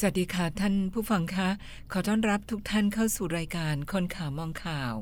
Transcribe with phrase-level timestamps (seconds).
[0.00, 1.48] สวัสดีค่ะ ท่านผู้ฟังคะ
[1.92, 4.94] ขอต้อนรับทุกท่านเข้าสู่รายการคนข่าวมองข่าว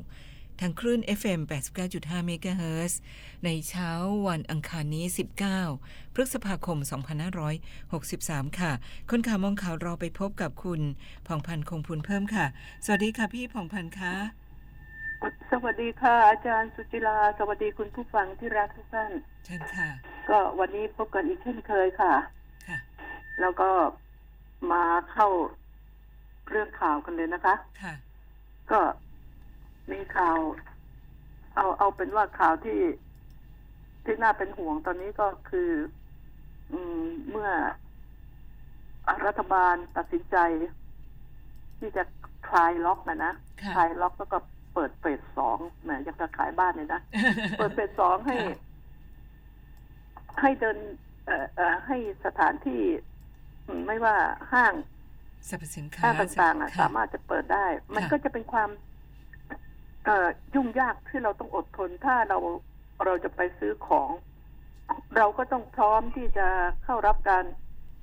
[0.61, 1.41] ทางคลื่น FM
[1.85, 2.93] 89.5 MHz
[3.45, 3.91] ในเช้า
[4.27, 5.05] วันอังคารนี้
[5.61, 6.79] 19 พฤษภาคม
[7.69, 8.73] 2563 ค่ะ
[9.11, 10.81] คนข่าวมองข่าวเราไปพบกับคุณ
[11.27, 12.47] ผ่องพันธ์คงพูนเพิ่มค่ะ
[12.85, 14.15] สวัสดีค่ะพี่ผ่องพันธ์คะ
[15.51, 19.13] สวัสดีค่ะ อาจารย์สุจิลา สวัสดีคุณผู้ฟังที่รักทุกท่าน
[19.45, 19.89] เชิญค่ะ
[20.31, 22.13] ก็วันนี้พบกันอีกเช่นเคยค่ะ
[22.69, 22.79] ค่ะ
[23.43, 23.71] แล้วก็
[24.73, 25.29] มาเข้า
[26.51, 27.95] เรื่องข่าวกันเลยนะคะ ค่ะ
[28.71, 28.81] ก็
[29.91, 30.39] มีข่าว
[31.55, 32.81] เอาเอาเป็นว่าข่าวที่
[34.05, 35.71] ที่น่าเป็นห่วงตอนนี้ก็คือ
[36.73, 37.51] อืมเมื่อ
[39.27, 40.37] รัฐบาลตัดสินใจ
[41.79, 42.05] ที่จะ
[42.49, 44.39] คลายล็อกนะนะค่ะ คลายล็อกแล้วก็
[44.75, 47.01] เปิดเฟสสองแหมอยากจะขายบ้านเลยนะ
[47.59, 48.59] เปิดเฟสสองให้ค่ะ
[50.41, 50.79] ให้เดิน
[51.27, 53.14] เอ่อเอ่อให้สถานที่อืม
[53.87, 54.17] ไม่ว่า
[54.53, 54.75] ห้าง
[55.49, 58.71] สรรพสินค้าห้างต่างๆอะค่ะสามารถจะเปิดได้ มันค่ะก็จะเป็นความ
[60.05, 62.39] เอ่อยุ่งยากที่เราต้องอดทน ถ้าเรา
[63.05, 64.09] เราจะไปซื้อของ
[65.17, 66.47] เราก็ต้องพร้อมที่จะ
[66.85, 67.45] เข้ารับการ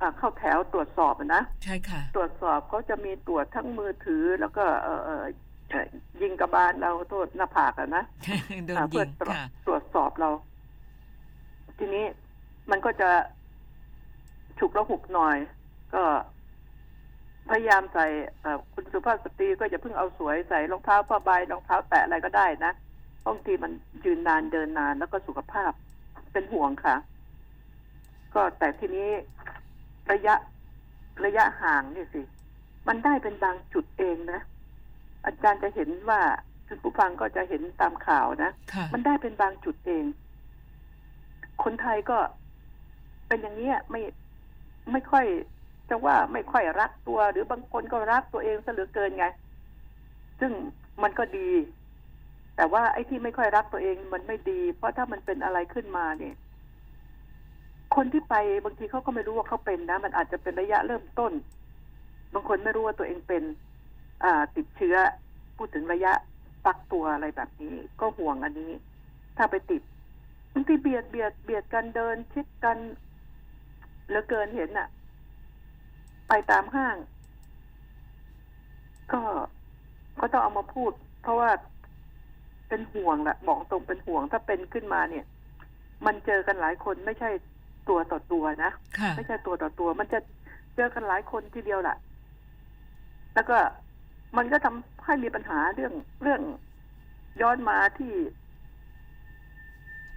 [0.01, 5.25] อ่าเข้าแถวตรวจสอบอะนะใช่ค่ะ ตรวจสอบเขาจะมีตรวจทั้งมือถือ แล้วก็เอ่อเอ่อ
[5.69, 5.85] เอ่อ
[6.21, 8.03] ยิงกระบาลเราโทษหน้าผากอะนะ
[8.67, 10.29] โดนอ่ายิเพื่องตรวจค่ะตรวจสอบเรา
[11.77, 12.05] ทีนี้
[12.71, 13.09] มันก็จะ
[14.61, 15.37] ฉุกระหุกหน่อย
[15.93, 16.03] ก็
[17.49, 18.05] พยายามใส่
[18.41, 22.73] เอ่อคุณสุภาพสตรีก็อย่าเพิ่งเอาสวยใส่รองเท้าผ้าใบรองเท้าแตะอะไรก็ได้นะ
[23.25, 23.71] บางทีมัน
[24.05, 25.71] ยืนนานเดินนานแล้วก็สุขภาพ
[26.33, 26.95] เป็นห่วงค่ะ
[28.33, 29.09] ก็แต่ทีนี้
[30.11, 30.35] ระยะ
[31.25, 32.21] ระยะห่างนี่สิ
[32.87, 34.41] มันได้เป็นบางจุดเองนะ
[35.25, 36.21] อาจารย์จะเห็นว่า
[36.67, 40.05] คุณผู้ฟังก็จะเห็นตามข่าวนะค่ะมันได้เป็นบางจุดเอง
[41.63, 42.17] คนไทยก็
[43.27, 44.01] เป็นอย่างนี้ยไม่
[44.91, 45.25] ไม่ค่อย
[45.89, 49.25] จะว่าไม่ค่อยรักตัว หรือบางคนก็รักตัวเองซะเหลือเกินไง
[50.39, 50.51] ซึ่ง
[51.03, 51.49] มันก็ดี
[52.55, 56.35] แต่ว่าไอ้ที่ไม่ค่อยรักตัวเองมันไม่ดี เพราะถ้ามันเป็นอะไรขึ้นมาเนี่ย
[57.95, 61.33] คนที่ไปบางทีเขาก็ไม่รู้ว่าเขาเป็นนะ มันอาจจะเป็นระยะเริ่มต้น
[62.33, 63.43] บางคนไม่รู้ว่าตัวเองเป็น
[64.23, 64.95] อ่า ติดเชื้อ
[65.57, 66.13] พูดถึงระยะ
[66.63, 68.71] ฟักตัวอะไรแบบนี้ ก็ห่วงอันนี้
[69.37, 69.81] ถ้าไปติด
[70.53, 72.77] บางทีเบียดเบียดเบียดกันเดินชิดกัน
[74.11, 74.87] เหลือเกินเห็นน่ะ
[76.27, 76.97] ไปตามห้าง
[79.13, 79.21] ก็
[80.19, 80.91] ก็ต้องเอามาพูด
[81.21, 81.49] เพราะว่า
[82.69, 85.25] เป็นห่วงแหละบอกตรงเป็นห่วงถ้าเป็นขึ้นมาเนี่ย
[86.05, 87.29] มันเจอกันหลายคนไม่ใช่
[87.89, 90.19] ตัวต่อตัวนะค่ะไม่ใช่ตัวต่อตัว มันจะ
[90.75, 91.97] เจอกันหลายคนทีเดียวแหละ
[93.33, 93.57] แล้วก็
[94.37, 96.41] มันก็ทำให้มีปัญหาเรื่องเรื่อง
[97.41, 98.13] ย้อนมาที่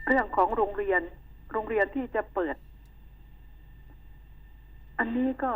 [0.06, 1.03] เรื่องของโรงเรียน
[1.53, 2.56] โรงเรียนที่จะเปิด
[4.99, 5.53] อันนี้ก็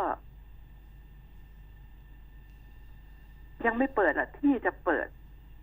[3.65, 5.07] ยังไม่เปิดอะ ที่จะเปิด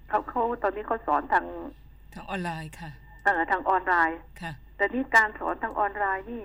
[0.09, 1.47] เขาเขาตอนนี้เขาสอนทาง
[2.15, 2.91] ทางออนไลน์ค่ะ
[3.25, 6.45] เอ่อทางออนไลน์ค่ะ แต่นี่การสอนทางออนไลน์นี่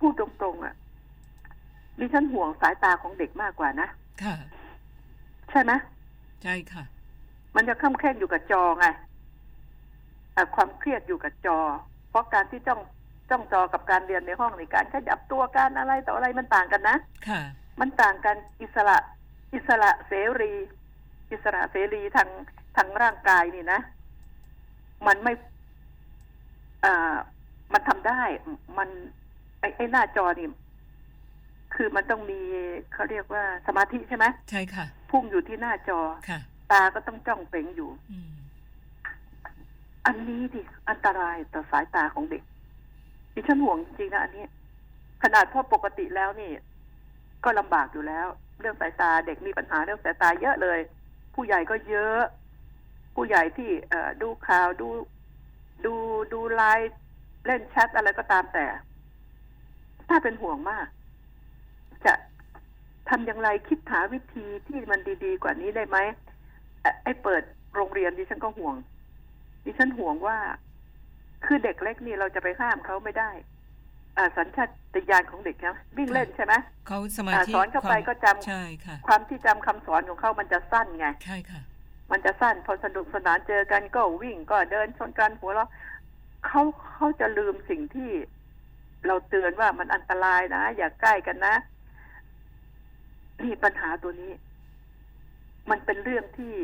[0.00, 0.74] พูดตรงๆอะ
[1.98, 3.88] ดิฉันห่วงสายตาของเด็กมากกว่านะ
[4.22, 4.36] ค่ะ
[5.50, 5.72] ใช่ไหม
[6.42, 6.84] ใช่ค่ะ
[7.56, 8.86] มันจะข้ามแข้งอยู่กับจอไง
[10.36, 11.58] อะความเครียดอยู่กับจอ
[12.10, 12.80] เพราะการที่จ้อง
[13.30, 16.96] จ้องจอกับการเรียนในห้องในการขยับตัวการอะไรต่ออะไรมันต่างกันนะ
[17.28, 17.40] ค่ะ
[17.80, 18.96] มันต่างกันอิสระ
[19.54, 20.52] อิสระเสรี
[21.30, 22.28] อิสระเสรีทาง
[22.76, 23.80] ทางร่างกายนี่นะ
[25.06, 25.32] มันไม่
[26.84, 27.16] อ่า
[27.72, 28.22] มันทำได้
[28.78, 28.88] มัน
[29.60, 30.48] ไอ้ไอ้หน้าจอนี่
[31.74, 32.40] คือมันต้องมี
[32.92, 36.40] เขาเรียกว่าสมาธิใช่ไหมใช่ค่ะ พุ่งอยู่ที่หน้าจอค่ะ
[36.72, 38.32] ตาก็ต้องจ้องเป่งอยู่อืม
[40.06, 42.42] อันนี้ดิอันตรายต่อสายตาของเด็ก
[43.34, 44.44] ดิฉันห่วงจริงนะอันนี้
[45.22, 46.52] ขนาดพ่อปกติแล้วนี่
[47.44, 48.26] ก็ลำบากอยู่แล้ว
[48.60, 50.78] เรื่องสายตาเด็กมีปัญหาเรื่องสายตาเยอะเลย
[51.34, 52.20] ผู้ใหญ่ก็เยอะ
[53.14, 54.88] ผู้ใหญ่ที่เอดูข่าวดู
[55.84, 55.94] ดู
[56.32, 56.92] ดูไลน์
[57.46, 58.66] เล่นแชทอะไรก็ตามแต่
[60.08, 60.86] ถ้าเป็นห่วงมาก
[62.04, 62.14] จะ
[63.08, 65.98] ทำอย่างไรคิดหาวิธีที่มันดีๆ กว่านี้ได้ไหม
[67.04, 67.42] ไอ้เปิด
[67.74, 68.74] โรงเรียนดิฉันก็ห่วง
[69.64, 70.38] ดิฉันห่วงว่า
[71.44, 73.30] คือเด็กเล็กนี่เราจะไปห้ามเขาไม่ได้
[74.16, 74.64] อ่าสัญชา
[74.94, 76.54] ตญาณของเด็กนะวิ่งเล่นใช่ไหม
[76.88, 81.60] เขาสมาอ่าธิสอนเข้าไปควมก็จำใช่ค่ะ ความที่จำคำสอนของเขามันจะสั้นไงใช่ค่ะ
[82.10, 85.70] มันจะสั้นพอสนุกสนานเจอกันก็วิ่งก็เดินชนกันหัวเราะ
[86.46, 86.62] เขา
[86.92, 88.10] เขาจะลืมสิ่งที่
[89.06, 91.54] เราเตือนว่ามันอันตรายนะ อย่าใกล้กันนะ
[93.42, 94.32] นี่ปัญหาตัวนี้
[95.70, 96.54] มันเป็นเรื่องที่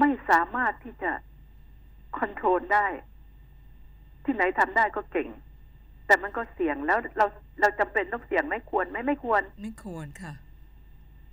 [0.00, 1.12] ไม่สามารถที่จะ
[2.18, 2.86] คอนโทรลได้
[4.24, 5.28] ที่ไหนทำได้ก็เก่ง
[6.06, 7.26] แต่มันก็เสี่ยงแล้วเรา
[7.60, 10.32] เราจำเป็นต้องเสี่ยงไหม่ควรไหมไม่ควร ไม่ควรค่ะ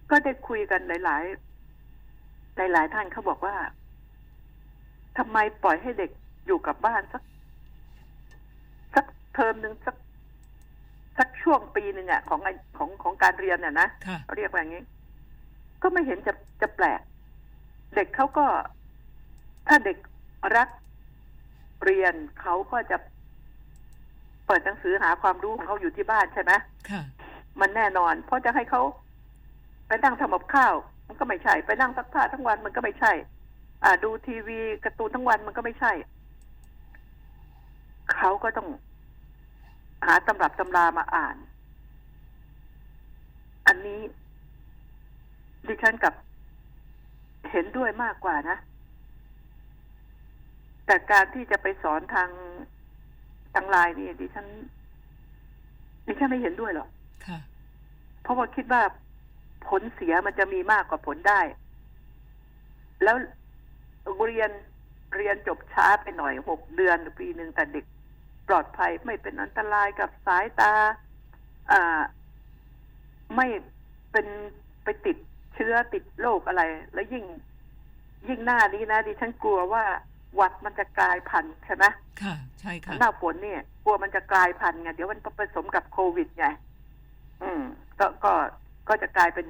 [0.10, 1.18] ก็ได้คุยกันหลา
[2.66, 3.56] ย ๆ หลาย ๆ ท่านเขาบอกว่า
[5.18, 6.12] ทำไมปล่อยให้เด็ก
[6.46, 7.24] อยู่กับบ้านสัก
[8.96, 9.96] สักเทอมหนึ่งสัก
[11.18, 14.84] สักช่วงปีหนึ่งอะของไอ้ของของการเรียนเนี่ยนะค่ะเรียกว่าอย่างนี้
[15.82, 17.02] ก็ไม่เห็นจะจะแปลก
[17.96, 18.46] เด็กเขาก็
[19.68, 19.98] ถ้าเด็ก
[20.58, 20.70] รัก
[21.84, 22.98] เรียนเขาก็จะ
[24.46, 26.52] เปิดหนังสือหาความรู้ของเขาอยู่ที่บ้านใช่ไหม
[26.90, 27.02] ค่ะ
[27.60, 28.82] มันแน่นอน เพราะจะให้เขา
[29.88, 30.76] ไปนั่งทำกับข้าว
[31.08, 33.12] มันก็ไม่ใช่ ไปนั่งซักผ้าทั้งวันมันก็ไม่ใช่
[33.84, 35.92] อ่า ดูทีวีการ์ตูนทั้งวันมันก็ไม่ใช่
[38.14, 38.68] เขาก็ต้อง
[40.06, 41.36] หาตำรับตำรามาอ่าน
[43.68, 44.00] อันนี้
[45.68, 46.14] ดิฉันกับ
[47.52, 48.58] เห็นด้วยมากกว่านะ
[50.88, 52.30] แต่การที่จะไปสอนทาง
[53.54, 54.48] ทางไลน์นี่ดิฉัน
[56.06, 56.90] ดิฉันไม่เห็นด้วยหรอก
[57.26, 57.40] ค่ะ
[58.22, 58.82] เพราะว่าคิดว่า
[59.68, 61.42] ผลเสียมันจะมีมากกว่าผลได้
[63.04, 63.16] แล้ว
[64.26, 64.52] เรียน
[65.16, 67.86] เรียนจบช้าไปหน่อยหกเดือนหรือปีหนึ่งแต่เด็ก
[68.48, 70.74] ปลอดภัยไม่เป็นอันตรายกับสายตา
[71.72, 72.02] อ่า
[73.36, 73.48] ไม่
[74.12, 74.28] เป็น
[74.84, 75.18] ไปติด
[75.56, 76.64] เชื้อติดโรคอะไร
[76.94, 77.26] แล้วยิ่ง
[78.28, 79.86] ยิ่งหน้านี้นะดิฉันกลัวว่า
[80.36, 81.86] หวัดมันจะกลายพันธุ์ใช่ไหม
[82.22, 86.46] ค่ะ ใช่ค่ะหน้าฝนเนี่ย กลัวมันจะกลายพันธุ์ไงเดี๋ยวมันผสมกับโควิดไง
[87.44, 87.62] อืม
[88.00, 88.34] ก็ก็
[88.90, 89.46] ก็จะกลายเป็น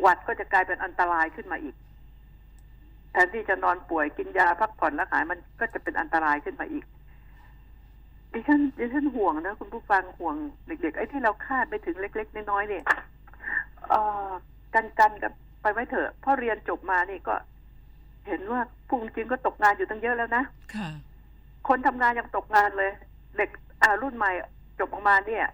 [0.00, 1.74] หวัดก็จะกลายเป็นอันตรายขึ้นมาอีก
[3.12, 6.84] แทนที่จะนอนป่วยกินยาพักผ่อนแล้วหายมันก็จะเป็นอันตรายขึ้นมาอีก
[8.32, 10.34] ดิฉันดิฉันห่วงนะคุณผู้ฟังห่วง
[10.66, 12.84] เด็กๆไอ้ที่เราคาดไปถึงเล็ก ๆ น้อยๆเนี่ย
[13.88, 14.28] เอ่อ
[14.74, 15.32] กันกันกับ
[15.62, 17.34] ไปไว้เถอะเพราะเรียนจบมานี่ก็
[18.26, 20.44] เห็นว่าภูมิจริงก็ตกงานอยู่ตั้งเยอะแล้วนะ
[20.74, 20.88] ค่ะ
[21.68, 22.90] คนทำงานยังตกงานเลย
[23.36, 23.50] เด็ก
[23.82, 24.32] อ่ารุ่นใหม่
[24.78, 25.44] จบออกมาเนี่ย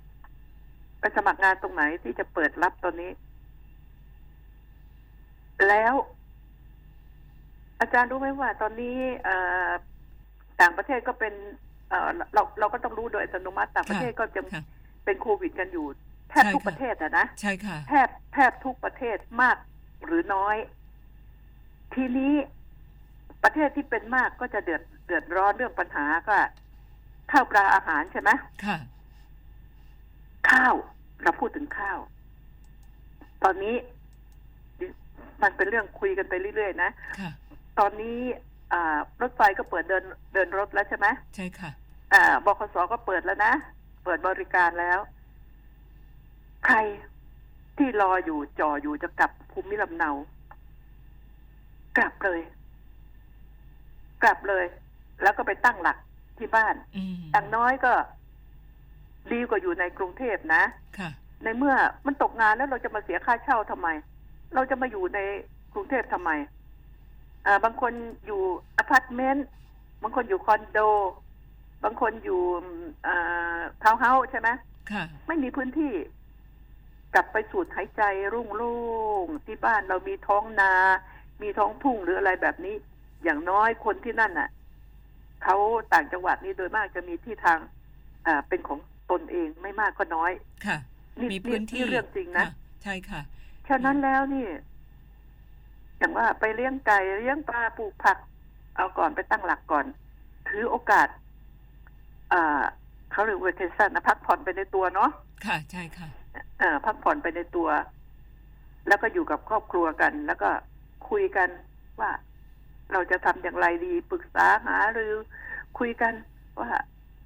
[1.00, 3.10] ไปสมัครงานตรงไหนที่จะเปิดรับตอนนี้
[5.68, 5.94] แล้ว
[7.80, 9.36] อาจารย์รู้ไหมว่า ตอนนี้เอ่
[9.68, 9.70] อ
[10.60, 11.34] ต่างประเทศก็เป็น
[11.90, 14.62] เอ่อเราเราก็ต้องรู้โดยอัตโนมัติต่างประเทศก็จะค่ะ
[15.04, 15.86] เป็นโควิดกันอยู่
[16.30, 19.56] แทบใช่ทุกค่ะประเทศอะนะใช่ค่ะแทบแทบทุกประเทศมาก
[20.06, 20.56] หรือน้อย
[21.94, 22.34] ทีนี้
[23.42, 26.36] ประเทศที่เป็นมากก็จะเดือดเดือดร้อนเรื่องปัญหาก็
[27.32, 28.30] ข้าวปลาอาหารใช่ไหม
[28.64, 28.76] ค่ะ
[30.50, 30.74] ข้าว
[31.22, 31.98] เราพูดถึงข้าว
[33.42, 33.74] ตอนนี้
[34.80, 34.86] ดิ
[35.42, 37.30] มันเป็นเรื่องคุยกันไปเรื่อยๆนะค่ะ
[37.78, 38.18] ตอนนี้
[38.72, 40.04] อ่ารถไฟก็เปิดเดิน
[40.34, 41.70] เดินรถแล้วใช่ไหมใช่ค่ะ
[42.12, 43.52] อ่าบขสก็เปิดแล้วนะ
[44.04, 44.98] เปิดบริการแล้ว
[46.66, 46.76] ใคร
[47.78, 50.10] ที่รออยู่จออยู่จะกลับภูมิลำเนา
[51.98, 52.40] กลับเลย
[54.22, 54.64] กลับเลย
[55.22, 55.98] แล้วก็ไปตั้งหลัก
[56.38, 57.92] ที่บ้านอืมอย่างน้อยก็
[59.32, 60.62] ดีกว่าอยู่ในกรุงเทพนะ
[60.98, 61.10] ค่ะ
[61.44, 61.74] ในเมื่อ
[62.06, 63.88] มันตกงานแล้วเราจะมาเสียค่าเช่าทำไม
[64.54, 65.18] เราจะมาอยู่ใน
[65.74, 66.30] กรุงเทพทำไม
[67.46, 67.92] อ่าบางคน
[68.26, 68.42] อยู่
[68.78, 69.46] อพาร์ตเมนต์
[70.02, 70.78] บางคนอยู่คอนโด
[71.84, 72.42] บางคนอยู่
[73.06, 74.48] อ่าทาวน์เฮาส์ใช่ไหม
[74.92, 75.92] ค่ะ ไม่มีพื้นที่
[77.14, 78.02] กลับไปสูดหายใจ
[78.34, 78.80] โล่งโล่
[79.24, 80.72] งๆที่บ้านเรามีท้องนา
[81.42, 82.76] มีท้องทุ่งหรืออะไรแบบนี้
[83.24, 84.48] อย่างน้อยคนที่นั่นน่ะ
[85.42, 85.56] เขา
[85.92, 87.58] ต่างจังหวัดนี่โดยมากจะมีที่ทาง
[88.26, 88.78] อ่าเป็นของ
[89.10, 90.32] ตนเองไม่มากก็น้อย
[90.66, 90.78] ค่ะ
[91.18, 92.50] นี่มีพื้นที่นี่เรื่องจริงนะค่
[92.82, 93.20] ใช่ค่ะ
[93.68, 94.46] ฉะนั้นแล้วนี่
[95.98, 98.18] อย่างว่าไปเลี้ยงไก่เลี้ยงปลาปลูกผัก
[98.76, 99.86] เอาก่อนไปตั้งหลักก่อน
[100.48, 101.08] ถือโอกาส
[102.32, 102.62] อ่า
[103.12, 105.10] เขาเรียกเวกชันนะพักผ่อนไปในตัวเนาะ
[105.46, 106.08] ค่ะ ใช่ค่ะ
[106.58, 107.68] เอ่อพักผ่อนไปในตัว
[108.88, 110.50] แล้วก็อยู่กับครอบครัวกัน แล้วก็
[111.10, 111.48] คุยกัน
[112.00, 112.10] ว่า
[112.92, 115.12] เราจะทำอย่างไรดีปรึกษาหาหรือ
[115.78, 116.12] คุยกัน
[116.60, 116.70] ว่า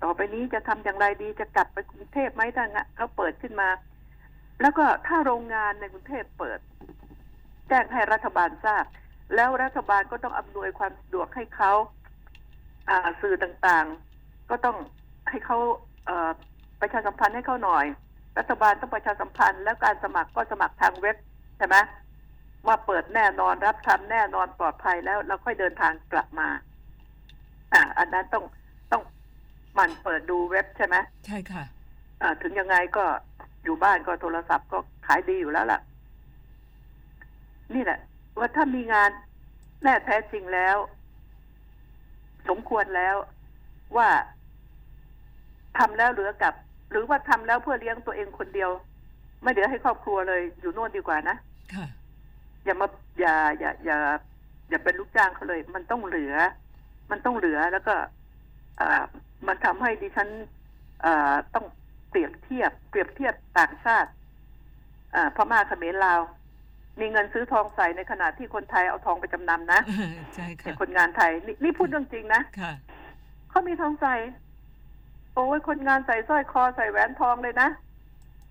[0.03, 3.69] ต่อไปนี้จะทำอย่างไรดีจะกลับไปกรุงเทพไหมถ้างะเขาเปิดขึ้นมา
[4.61, 6.59] แล้วก็ถ้าโรงงานในกรุงเทพเปิด
[7.69, 8.85] แจ้งให้รัฐบาลทราบ
[9.35, 11.73] แล้วรัฐบาลก็ต้องอำนวยความสะดวกให้เขา
[12.89, 14.77] อ่าสื่อต่างๆ ก็ต้อง
[15.31, 15.59] ให้เขา
[16.07, 16.11] เอ
[16.81, 17.85] ประชาสัมพันธ์ให้เขาหน่อย
[18.39, 21.17] รัฐบาลต้องประชาสัมพันธ์ แล้วการสมัครก็สมัครทางเว็บ
[21.57, 21.77] ใช่ไหม
[22.67, 26.49] ว่าเปิดแน่นอนรับทำแน่นอนปลอดภัยแล้วเราค่อยเดินทางกลับมา
[27.73, 28.45] อ่า อันนั้นต้อง
[28.93, 29.03] ต้อง
[29.75, 30.97] หมันเปิดดูเว็บใช่ไหม
[31.27, 31.65] ใช่ค่ะ
[32.23, 33.05] อ่า ถึงยังไงก็
[33.65, 35.81] อยู่บ้านก็โทรศัพท์ก็ขายดีอยู่แล้วล่ะ
[37.75, 37.99] นี่แหละ
[38.39, 39.11] ว่าถ้ามีงาน
[39.83, 40.77] แน่แท้จริงแล้ว
[42.49, 43.17] สมควรแล้ว
[43.97, 44.09] ว่า
[45.79, 46.55] ทำแล้วเหลือกับ
[46.91, 48.71] หรือว่าทำแล้วเพื่อเลี้ยงตัวเองคนเดียว
[49.43, 51.37] ไม่เหลือให้ครอบครัวเลย อยู่โน่นดีกว่านะ
[51.75, 51.87] ค่ะ
[52.67, 52.89] อย่ามา
[53.21, 53.99] อย่าอย่าอย่า
[54.71, 56.35] อย่าเป็นลูกจ้างเขาเลย มันต้องเหลือ
[57.11, 57.95] มันต้องเหลือแล้วก็
[58.81, 59.05] อ่า
[59.47, 60.29] มันทำให้ดิฉัน
[61.03, 61.67] เอ่อต้อง
[62.11, 64.11] เปรียบเทียบ เปรียบเทียบต่างชาติ
[65.15, 66.21] อ่าพม่าเขมรลาว
[67.01, 69.81] มีเงินซื้อทองใส่ในขณะที่คนไทยเอาทองไปจำนำนะ
[70.35, 72.73] ใช่เป็ค่ะนคนงานไทยนนี่พูดเรื่องจริงนะค่ะ
[73.51, 74.15] เขามีทองใส่
[75.35, 77.69] โอ้ยคนงานใส่สร้อยคอใส่แหวนทองเลยนะ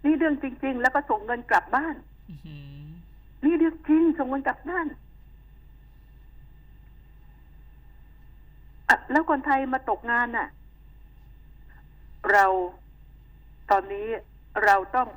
[0.04, 1.96] นี่เรื่องจริง ๆ แล้วก็ส่งเงินกลับบ้าน
[2.30, 2.65] อื้อหือ
[3.46, 4.86] นี่เรื่องจริงส่งเงินกลับบ้าน
[8.90, 10.48] อะแล้วคนไทยมาตกงานน่ะ
[12.32, 12.46] เรา
[13.72, 14.08] ตอนนี้
[14.66, 15.08] เราต้อง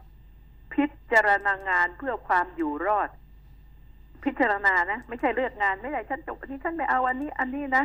[0.75, 3.09] พิจารณางานเพื่อความอยู่รอด
[4.25, 7.85] พิจารณานะ ไม่ใช่เลือกงานไม่ได้ฉันจบอันนี้ฉันไม่เอาอันนี้ อันนี้นะ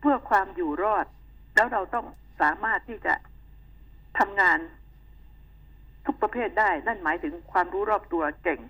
[0.00, 1.06] เพื่อความอยู่รอด
[1.54, 2.06] แล้วเราต้อง
[2.40, 3.14] สามารถที่จะ
[4.18, 4.58] ทำงาน
[6.06, 8.60] ทุกประเภทได้ นั่นหมายถึงความรู้รอบตัวเก่ง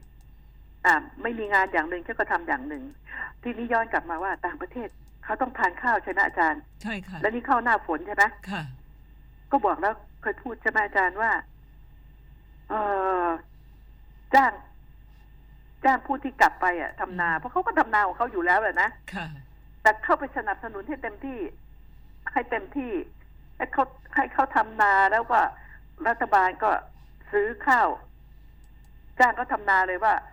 [0.87, 2.83] อ่าไม่มีงานอย่างหนึ่งฉันก็ทำอย่างหนึ่ง
[3.43, 4.89] ทีนี้ย้อนกลับมาว่าต่างประเทศ
[5.25, 8.63] เขาต้องทานข้าวใช่ไหมอาจารย์ ใช่ค่ะ แล้วนี่เข้าหน้าฝนใช่ไหมค่ะ
[9.51, 11.31] ก็บอกแล้วเคยพูดใช่ไหมอาจารย์ว่า
[12.69, 12.75] เอ
[13.25, 13.27] อ
[14.35, 14.53] จ้าง
[15.85, 19.27] จ้างผู้ที่กลับไปอะทำนา เพราะเขาก็ทำนาของเขาอยู่แล้วแหละนะค่ะ
[19.83, 21.39] แต่เข้าไปสนับสนุนให้เต็มที่
[22.33, 22.93] ให้เต็มที่
[23.57, 23.85] ให้เขา
[24.15, 25.39] ให้เขาทำนาแล้วก็
[26.09, 26.71] รัฐบาลก็
[27.33, 27.89] ซื้อข้าว
[29.19, 30.32] จ้างเขาทำนาเลยว่าเออ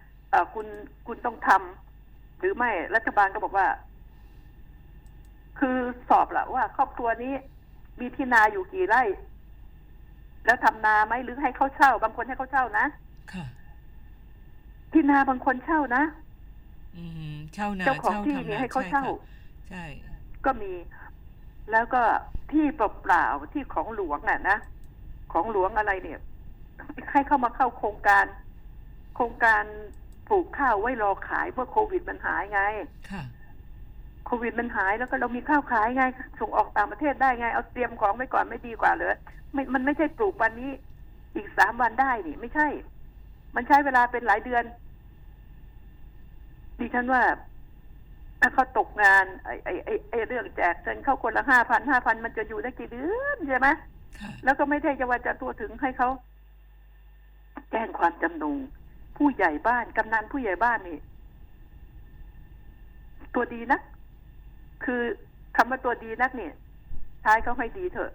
[0.53, 0.67] คุณ
[1.07, 3.67] คุณต้องทำหรือไม่รัฐบาลก็บอกว่า
[5.59, 5.77] คือ
[6.09, 7.33] สอบแหละว่า ครอบครัวนี้
[7.99, 9.03] มีที่นาอยู่กี่ไร่
[10.45, 12.85] แล้วทำนาไหมหรือให้เขาเช่า บางคนให้เขาเช่านะ
[13.33, 13.45] ค่ะ
[14.91, 16.03] ที่นาบางคนเช่านะ
[16.97, 19.15] อืมเช่านาเจ้าของที่ทำนี่นาให้เขาช่เช่าค่ะ
[19.69, 19.83] ใช่
[20.45, 20.73] ก็มี
[21.71, 22.01] แล้วก็
[22.51, 24.57] ที่เปล่าๆที่ของหลวงอะนะ
[25.33, 26.19] ของหลวงอะไรเนี่ย
[27.11, 28.25] ให้เข้ามาเข้าโครงการ
[29.15, 29.63] โครงการ
[30.29, 32.61] ปลูกข้าวไว้รอขายเพื่อโควิดมันหายไง
[33.09, 33.23] ค่ะ
[34.25, 36.03] โควิดมันหายแล้วก็เรามีข้าวขายไง
[36.39, 39.15] ส่งออกต่างประเทศได้ไง เอาเตรียมของไว้ก่อนไม่ดีกว่าเหรอ
[39.53, 40.71] ไม่มันไม่ใช่ปลูกวันนี้
[41.35, 42.67] อีกสามวันได้นี่ ไม่ใช่
[43.55, 44.63] มันใช้เวลาเป็นหลายเดือน
[46.79, 47.23] ดิฉันว่า
[48.41, 53.67] ถ้าเขาตกงานไอ้ไอ้ไอ้ไอ้เรื่องแจกเงินเข้าคนละห้าพันห้าพันมันจะอยู่ได้กี่เดือนใช่ไหม
[54.19, 56.09] ค่ะแล้วก็ไม่ได้จะว่าจะตัวถึงให้เขา
[57.71, 58.57] แจ้งความจำนง
[59.19, 60.99] ผู้ใหญ่บ้านกำนันผู้ใหญ่บ้านนี่
[63.35, 63.79] ตัวดีนะ
[64.83, 65.01] คือ
[65.57, 66.53] คำว่าตัวดีนักเนี่ย
[67.21, 68.11] ใช้เขาให้ดีเถอะ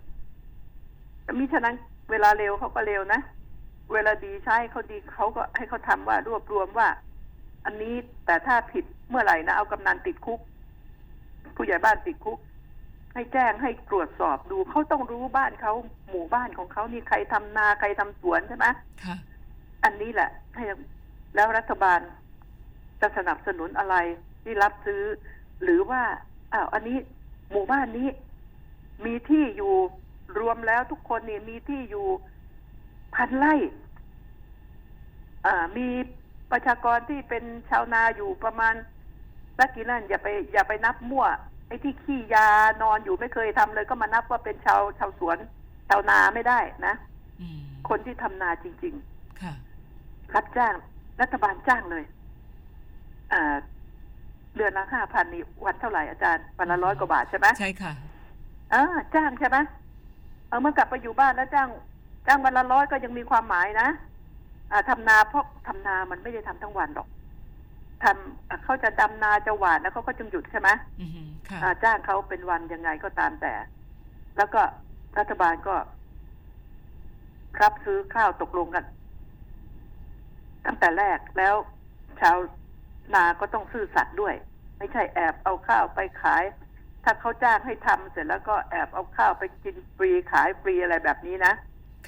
[1.39, 1.77] มิฉะนั้น
[2.11, 3.21] เวลาเร็วเขาก็เร็วนะ
[3.93, 6.89] เวลาดีใช้เขาดีเขาก็ให้เขาทำว่ารวบรวมว่า
[7.65, 7.95] อันนี้
[8.27, 10.41] แต่ถ้าผิดเมื่อไหร่นะเอากำนันติดคุก
[11.57, 12.39] ผู้ใหญ่บ้านติดคุก
[13.15, 15.73] ให้แจ้งให้ตรวจสอบดูเขาต้องรู้บ้านเขา
[16.11, 18.67] หมู่บ้านของเขานี่ใครทำนาใครทำสวนใช่ไหม
[19.05, 19.17] ค่ะ
[19.85, 20.65] อันนี้แหละให้
[21.35, 22.01] แล้วรัฐบาล
[23.01, 23.97] จะสนับสนุนอะไร
[24.43, 25.03] ที่รับซื้อ
[25.63, 26.03] หรือว่า
[26.53, 26.99] อ้าวอันนี้
[27.51, 28.09] หมู่บ้านนี้
[29.05, 29.75] มีที่อยู่
[30.39, 32.07] รวมแล้วทุกคนเนี่ยมีที่อยู่
[33.15, 33.55] พันไร่
[35.47, 35.87] อ่ามี
[36.51, 38.75] ประชากรที่เป็นชาวนาอยู่ประมาณ
[39.59, 41.27] สักกี่นั่นอย่าไปอย่าไปนับมั่ว
[41.67, 42.49] ไอ้ที่ขี้ยา
[42.83, 45.39] นอนอยู่ไม่เคยทำเลย ก็มานับว่าเป็นชาวชาวสวน
[45.89, 46.95] ชาวนาไม่ได้นะ
[47.41, 48.95] อืมคนที่ทำนาจริง
[49.43, 49.74] ค่ะๆ
[50.37, 50.75] รับจ้าง
[51.21, 52.05] รัฐบาลจ้างเลย
[53.33, 53.57] อ่า
[54.57, 57.93] เดือนละห้าพันนี่วันเท่าไหร่อาจารย์วันละร้อยกว่าบาทใช่ไหมใช่ค่ะ
[58.75, 58.83] อ่า
[59.15, 59.59] จ้างใช่ไหม
[60.49, 61.69] เอาเมื่อกลับไปอยู่บ้านแล้วจ้าง
[62.27, 63.89] จ้างวันละร้อยก็ยังมีความหมายนะ
[64.71, 67.09] อ่าทำนาเพราะทำนามันไม่ได้ทำทั้งวันหรอก
[68.05, 70.69] ทำอะเขาจะดำนาจะหวานแล้วเขาก็จึงหยุดใช่ไหม
[71.01, 73.55] อืมค่ะอ่าจ้างเขาเป็นวันยังไงก็ตามแต่
[74.37, 74.61] แล้วก็
[75.19, 75.75] รัฐบาลก็
[77.63, 78.85] รับซื้อข้าวตกลงกัน
[80.67, 81.55] ตั้งแต่แรกแล้ว
[82.21, 82.37] ชาว
[83.15, 84.35] นาก็ต้องซื่อสัตย์ด้วย
[84.79, 86.45] ไม่ใช่แอบเอาข้าวไปขาย
[87.05, 91.53] ถ้าเขาจ้างให้ทำเสร็จแล้วก็แอบเอาข้าวไปกินฟรีขายฟรีอะไรแบบนี้นะ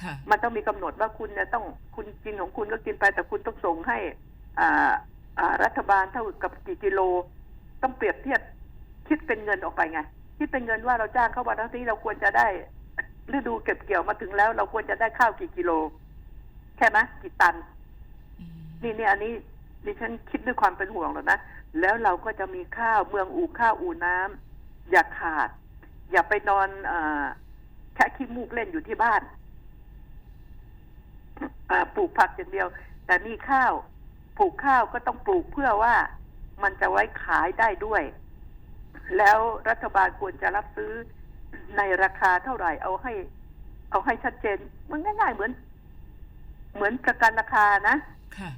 [0.01, 3.97] ค่ะมันต้องมีกำหนดว่าคุณเนี่ยต้องคุณกินของคุณก็กินไปแต่คุณต้องส่งให้
[4.59, 4.91] อ่า
[5.39, 6.99] อ่ารัฐบาลเท่ากับกี่กิโล
[7.81, 8.41] ต้องเปรียบเทียบ
[9.07, 9.99] คิดเป็นเงินออกไปไง
[10.37, 12.47] คิดเป็นเงินว่าเราจ้างเขาวันนี้เราควรจะได้
[13.33, 15.71] ฤดูเก็บเกี่ยวมาถึงแล้ว เราควรจะได้ข้าวกี่กิโล
[16.77, 17.76] แค่ไหมกี่ตันอืม
[18.83, 19.33] นี่เนี่ยอันนี้
[19.85, 21.39] ดิฉันคิดด้วยความเป็นห่วงแล้วนะ
[21.79, 25.49] แล้วเราก็จะมีข้าวเมืองอู่ข้าวอู่น้ำอย่าขาด
[26.11, 26.93] อย่าไปนอนอ
[27.95, 29.21] แค่ขี้มูกเล่นอยู่ที่บ้าน
[31.95, 32.67] ปลูกผักอย่างเดียว
[33.05, 33.73] แต่มีข้าว
[34.37, 35.95] ปลูกข้าวก็ต้องปลูกเพื่อว่า
[36.63, 38.03] มันจะไว้ขายได้ด้วย
[39.17, 39.37] แล้ว
[39.69, 40.91] รัฐบาลควรจะรับซื้อ
[41.77, 43.13] ในราคาเท่าไหร่ เอาให้
[43.91, 44.57] เอาให้ชัดเจน
[44.91, 45.51] มันง่ายๆเหมือน
[46.75, 47.95] เหมือนประกันราคานะ
[48.37, 48.49] ค่ะ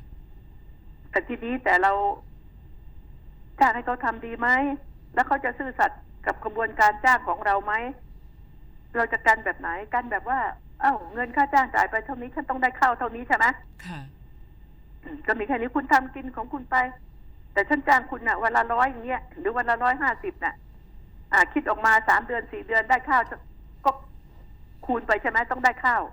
[1.11, 1.91] แต่ทีนี้แต่เรา
[3.59, 4.47] จ้างให้เขาทำดีไหม
[5.13, 7.73] แล้วเขาจะซื่อสัตย์กับกระบวนการจ้างของเราไหม
[8.95, 10.39] เราจะกันแบบไหน กันแบบว่า
[10.81, 13.45] เอ้า เงินค่าจ้างจ่ายไปเท่านี้ฉันต้องได้เข้าเท่านี้ใช่ไหม
[13.85, 13.99] ค่ะ
[15.03, 16.75] อืมก็มีแค่นี้คุณทำกินของคุณไป
[17.53, 20.55] แต่ฉันจ้างคุณน่ะวันละร้อยอย่างเงี้ย หรือวันละร้อยห้าสิบน่ะ
[21.33, 23.21] อ่า คิดออกมาสามเดือนสี่เดือนได้ข้าว
[23.85, 23.91] ก็
[24.85, 26.03] คูณไปใช่ไหมต้องได้ข้าว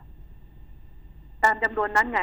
[1.43, 2.21] ตามจำนวนนั้นไง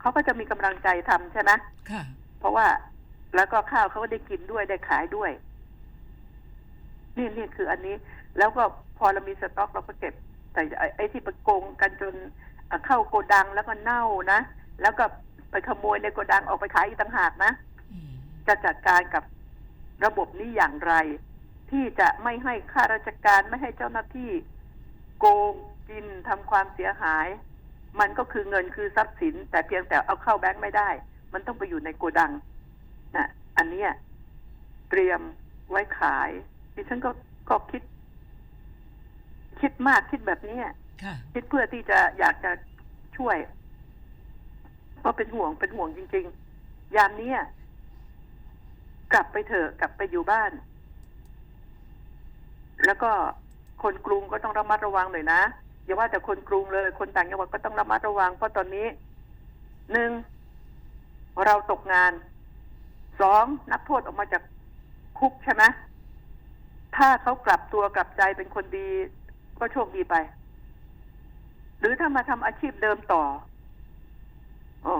[0.00, 1.50] เขาก็จะมีกำลังใจทำใช่ไหม
[1.90, 2.02] ค่ะ
[2.38, 2.66] เพราะว่า
[3.36, 5.30] แล้วก็ข้าวเขาก็ได้กินด้วยได้ขายด้วย
[7.16, 7.96] นี่นี่คืออันนี้
[8.38, 8.62] แล้วก็
[8.98, 10.14] พอเรามีสต็อกเราก็เก็บ
[10.52, 12.14] แต่ไอ้ไอ้ที่ไปโกงกันจน
[12.70, 14.40] อะเข้าโกดังแล้วก็เน่านะ
[14.82, 15.04] แล้วก็
[15.50, 17.52] ไปขโมยในโกดังออกไปขายอีกต่างหากนะ
[17.92, 18.10] อืม
[18.46, 19.24] จะจัดการกับ
[20.04, 20.94] ระบบนี้อย่างไร
[21.70, 24.30] ที่จะไม่ให้ข้าราชการไม่ให้เจ้าหน้าที่
[25.18, 25.54] โกง
[25.88, 27.26] กินทำความเสียหาย
[28.00, 30.88] มันก็คือเงินคือทรัพย์สิน แต่เพียงแต่เอาเข้าแบงค์ไม่ได้
[31.32, 32.32] มันต้องไปอยู่ในโกดัง
[33.16, 33.90] นะอันเนี้ย
[34.90, 35.20] เตรียม
[35.70, 36.30] ไว้ขาย
[36.74, 37.10] ดิฉันก็
[37.48, 37.82] ก็คิด
[39.60, 40.58] คิดมากคิดแบบนี้
[41.02, 42.50] ค่ะคิดเพื่อที่จะอยากจะ
[43.16, 43.36] ช่วย
[45.00, 46.26] เพราะเป็นห่วงเป็นห่วงจริง
[46.60, 47.46] ๆ ยามนี้อะ
[49.12, 50.52] กลับไปเถอะกลับไปอยู่บ้าน
[52.86, 53.10] แล้วก็
[53.82, 55.40] คนกรุงก็ต้องระมัดระวังหน่อยนะ
[55.88, 58.86] อย่าว่าแต่คนกรุงเลย คนต่างจังหวัดก็ต้องระมัดระวัง เพราะตอนนี้
[59.92, 60.10] หนึ่ง
[61.44, 62.12] เราตกงาน
[63.20, 64.42] สองนักโทษออกมาจาก
[65.18, 65.64] คุกใช่ไหม
[66.96, 68.88] ถ้าเขากลับตัวกลับใจเป็นคนดี
[69.58, 70.14] ก็โชคดีไป
[71.80, 73.22] หรือถ้ามาทำอาชีพเดิมต่อ
[74.86, 74.96] อ๋อ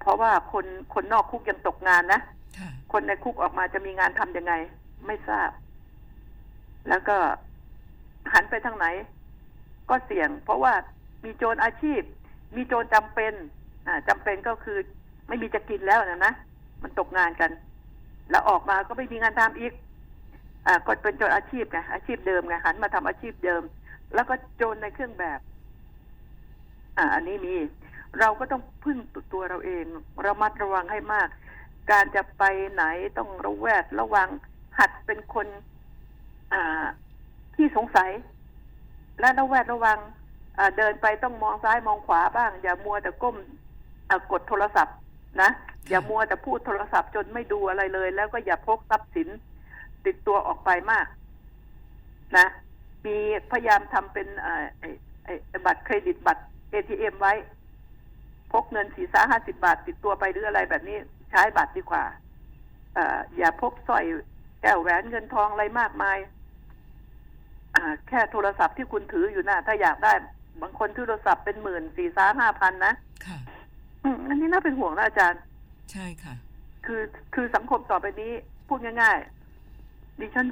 [0.00, 2.20] เพราะว่าคนคนนอกคุกยังตกงานนะ
[2.58, 4.52] ค่ะคนในคุกออกมาจะมีงานทำยังไง
[5.06, 5.50] ไม่ทราบ
[6.88, 7.16] แล้วก็
[8.32, 8.86] หันไปทางไหน
[9.90, 10.74] ก็เสี่ยง เพราะว่า
[11.24, 12.02] มีโจรอาชีพ
[12.56, 13.32] มีโจรจำเป็น
[13.86, 14.78] อ่าจำเป็นก็คือ
[15.28, 16.32] ไม่มีจะกินแล้วนะนะ
[16.82, 17.50] มันตกงานกัน
[18.30, 19.72] แล้วออกมาก็ไม่มีงานทำอีก
[20.66, 23.62] อ่าก็เป็นโจรอาชีพไงอาชีพเดิมไงหันมาทำอาชีพเดิม
[24.14, 25.40] แล้วก็โจรในเครื่องแบบ
[26.98, 27.54] อ่า อันนี้มี
[28.20, 28.98] เราก็ต้องพึ่ง
[29.32, 29.84] ตัวเราเอง
[30.26, 31.28] ระมัดระวังให้มาก
[31.90, 32.42] การจะไป
[32.72, 32.84] ไหน
[33.18, 34.28] ต้องระแวดระวัง
[34.78, 35.46] หัดเป็นคน
[36.52, 36.84] อ่า
[37.56, 38.10] ที่สงสัย
[39.22, 39.98] และระแวดระวัง
[40.76, 43.36] เดินไปต้องมองซ้ายมองขวาบ้าง อย่ามัวแต่ก้ม
[44.32, 44.96] กดโทรศัพท์
[45.42, 45.50] นะ
[45.88, 49.28] อย่ามัวแต่พูดโทรศัพท์จนไม่ดูอะไรเลย แล้วก็อย่าพกทรัพย์สิน
[50.06, 51.06] ติดตัวออกไปมาก
[52.36, 52.46] นะ
[53.06, 53.16] มี
[53.50, 54.28] พยายามทำเป็น
[55.66, 57.34] บัตรเครดิตบัตรเอทีเอ็มไว้
[58.52, 60.98] พกเงินสี่สาห้าสิบาท ติดตัวไปหรืออะไรแบบนี้
[61.30, 62.04] ใช้บัตรดีกว่า
[62.96, 62.98] อ
[63.38, 64.04] อย่าพกสร้อย
[64.62, 66.18] แก้วแหวนเงินทองอะไรมากมาย
[68.08, 70.12] แค่โทรศัพท์ที่คุณถืออยู่นะถ้าอยากได้
[70.62, 72.94] บางคนถือโทรศัพท์เป็นหมื่นสี่สาห้าพันนะ
[73.26, 73.38] ค่ะ
[74.04, 75.40] อืมอันนี้น่าเป็นห่วงนะอาจารย์
[75.92, 76.34] ใช่ค่ะ
[76.86, 77.02] คือ
[77.34, 78.32] คือสังคมต่อไปนี้
[78.68, 79.18] พูดง่าย
[79.70, 80.46] ๆ ดิฉัน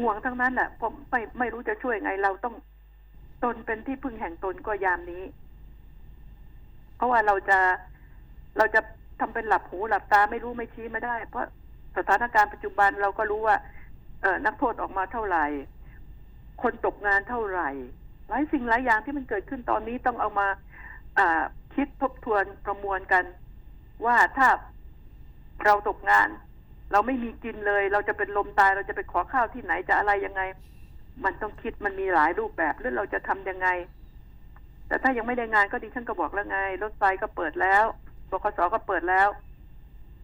[0.00, 2.54] ห่วงทั้งนั้นแหละผมไม่ไม่รู้จะช่วยไงเราต้อง
[3.44, 5.22] ตนเป็นที่พึ่งแห่งตนก็ยามนี้
[6.96, 7.58] เพราะว่าเราจะ
[8.58, 8.80] เราจะ
[9.20, 11.46] ทำเป็นหลับหูหลับตาไม่รู้ไม่ชี้ไม่ได้ เพราะ
[11.96, 13.56] สถานการณ์ปัจจุบันเราก็รู้ว่า
[14.22, 15.44] เออนักโทษออกมาเท่าไหร่
[16.62, 17.70] คนตกงานเท่าไหร่
[18.28, 21.42] หลายสิ่งหลายอย่างที่มันเกิดขึ้นตอนนี้ต้องเอามาา
[21.74, 23.24] คิดทบทวนประมวลกัน
[24.06, 24.48] ว่าถ้า
[25.64, 26.28] เราตกงาน
[26.92, 30.42] เราไม่มีกินเลย เราจะเป็นลมตายเราจะไปขอข้าวที่ไหนจะอะไรยังไง
[31.24, 33.68] มันต้องคิดมันมีหลายรูปแบบแล้วเราจะทำยังไง
[34.88, 37.84] แต่ถ้ายังไม่ได้งานก็ดิฉันก็บอกแล้วไง รถไฟก็เปิดแล้ว
[38.30, 39.28] บขสก็เปิดแล้ว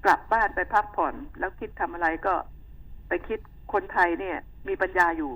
[0.05, 2.35] กลับบ้านไปพักผ่อน แล้วคิดทำอะไรก็
[3.09, 3.39] ไปคิด
[3.73, 4.37] คนไทยเนี่ย
[4.69, 5.33] มีปัญญาอยู่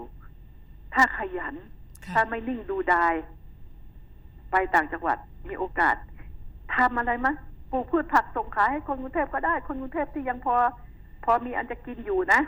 [0.94, 1.54] ถ้าขยัน
[2.04, 3.14] ค่ะถ้าไม่นิ่งดูดาย
[4.50, 5.96] ไปต่างจังหวัดมีโอกาส
[6.76, 7.34] ทำอะไรมะ
[7.70, 10.56] ปลูกพืชผักส่งขายให้คนกรุงเทพก็ได้ คนกรุงเทพที่ยังพอ
[11.24, 12.40] พอมีอันจะกินอยู่นะ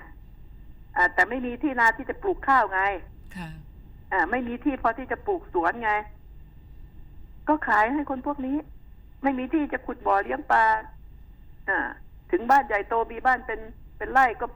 [0.97, 2.81] อ่าแต่ไม่มีที่นาที่จะปลูกข้าวไง
[3.37, 3.49] ค่ะ
[4.13, 5.93] อ่าไม่มีที่พอที่จะปลูกสวนไง
[7.49, 8.57] ก็ขายให้คนพวกนี้
[9.23, 10.65] ไม่มีที่จะขุดบ่อเลี้ยงปลา
[11.69, 11.79] อ่า
[12.31, 13.61] ถึงบ้านใหญ่โตมีบ้านเป็น
[13.99, 14.47] เป็นไร่ก็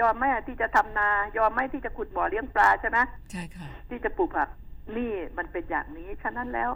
[0.00, 2.98] ยอมแม่ที่จะทำนายอมไม่ที่จะขุดบ่อเลี้ยงปลาใช่ไหม
[3.30, 4.48] ใช่ค่ะ ที่จะปลูกผัก
[4.96, 6.70] นี่มันเป็นอย่างนี้ ฉะนั้นแล้ว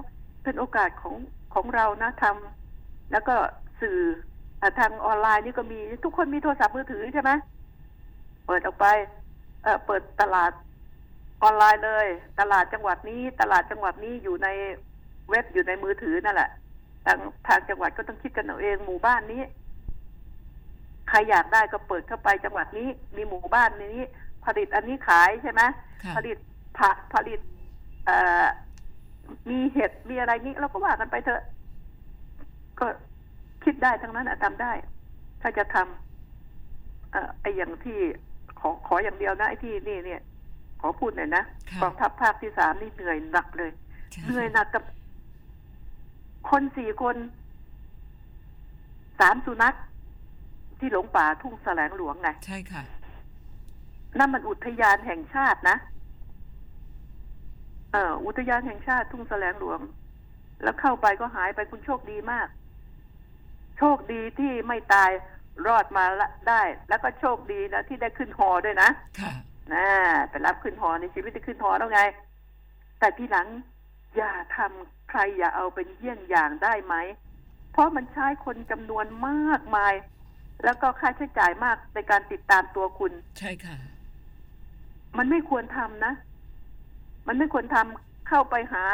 [0.45, 1.17] เป็นโอกาสของ
[1.55, 3.35] ของเรานะทำแล้วก็
[3.81, 3.99] สื่อ
[4.63, 7.31] อะทางออนไลน์นี่ก็มีทุกคนมีโทรศัพท์มือถือใช่ไหม
[8.47, 8.87] เปิดออกไป
[9.63, 10.53] เออเปิดตลาด
[11.43, 12.07] ออนไลน์เลย
[12.41, 14.49] ตลาดจังหวัดนี้ ตลาดจังหวัดนี้อยู่ใน
[15.31, 16.51] เว็บอยู่ในมือถือนั่นแหละ
[17.07, 19.43] ทางทางจังหวัดก็ต้องคิดกันเอาเองหมู่บ้านนี้
[21.09, 23.97] ใครอยากได้ก็เปิดเข้าไปจังหวัดนี้ มีหมู่บ้านนี้
[24.45, 25.63] ผลิตอันนี้ขายใช่ไหม
[26.05, 26.37] ค่ะผลิต
[26.79, 27.41] ผักผลิต
[28.07, 28.47] เอ่อ
[29.49, 31.43] มีเห็ดมีอะไรนี้เราก็ว่ากันไปเถอะ
[32.81, 32.87] ก็
[33.65, 34.73] คิดได้ทั้งนั้นอะทำได้
[35.43, 37.99] ถ้าจะทำเอ่อไออย่างที่
[38.61, 40.23] ขอขออย่างเดียวนะไอที่นี่เนี่ย
[40.81, 43.71] ขอพูดหน่อยนะค่ะกองทัพภาคที่สามนี่เหนื่อยหนักเลย
[44.15, 44.85] ค่ะเหนื่อยหนักกับ
[46.51, 47.17] คนสี่คน
[49.21, 49.75] สามสุนัข
[50.85, 52.83] ที่หลงป่าทุ่งแสลงหลวงไงใช่ค่ะ
[54.19, 55.77] นั่นมันอุทยานแห่งชาตินะ
[57.93, 59.81] เอออุทยานแห่งชาติทุ่งแสลงหลวง
[60.63, 62.49] แล้วเข้าไปก็หายไปคุณโชคดีมาก
[63.79, 65.11] โชคดีที่ไม่ตาย
[65.67, 69.33] รอดมาละได้ แล้วก็โชคดีนะที่ได้ขึ้นหอด้วยนะค่ะ
[69.75, 69.87] นะ
[70.31, 72.03] ไปรับขึ้นหอในชีวิตได้ขึ้นหอแล้วไง
[72.99, 73.47] แต่ทีหลัง
[74.17, 76.95] อย่าทำใครอย่าเอาเป็นเยี่ยงอย่างได้ไหม
[77.73, 79.95] เพราะมันใช้คนจำนวนมากมาย
[80.65, 83.77] แล้วก็ค่าใช้จ่ายมากในการติดตามตัวคุณ ใช่ค่ะ
[85.19, 86.15] มันไม่ควรทำนะ
[87.27, 88.85] มันไม่ควรทำเข้าไปหา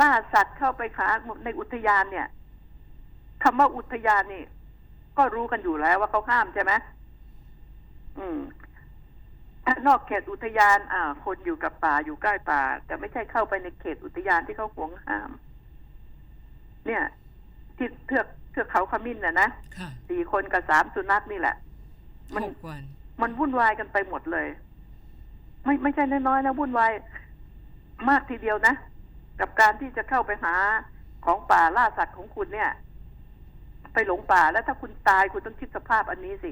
[0.00, 1.06] ล่าสัตว์เข้าไปหา
[1.44, 2.28] ในอุทยานเนี่ย
[3.42, 4.44] คำว่าอุทยานนี่
[5.18, 6.72] ก็รู้กันอยู่แล้วว่าเขาห้ามใช่ไหม
[8.18, 8.38] อืม
[9.64, 15.30] ถ้านอกเขตอุทยาน อ่า คนอยู่กับป่าอยู่ใกล้ป่า แต่ไม่ใช่เข้าไปในเขตอุทยานที่เขาห่วงห้าม
[16.86, 17.02] เนี่ย
[17.76, 21.56] ที่เทือก เทือกเขาขมิ้นน่ะนะค่ะสี่คนกับสามสุนัขนี่แหละ
[22.34, 22.82] มันหกวัน
[23.22, 24.46] มันวุ่นวายกันไปหมดเลย
[25.64, 26.92] ไม่ไม่ใช่น้อยๆนะวุ่นวาย
[28.08, 28.74] มากทีเดียวนะ
[29.40, 30.54] กับการที่จะเข้าไปหา
[31.24, 32.70] ของป่าล่าสัตว์ของคุณเนี่ย
[33.94, 36.50] ไปหลงป่าแล้วถ้าคุณตายคุณต้องคิดสภาพอันนี้สิ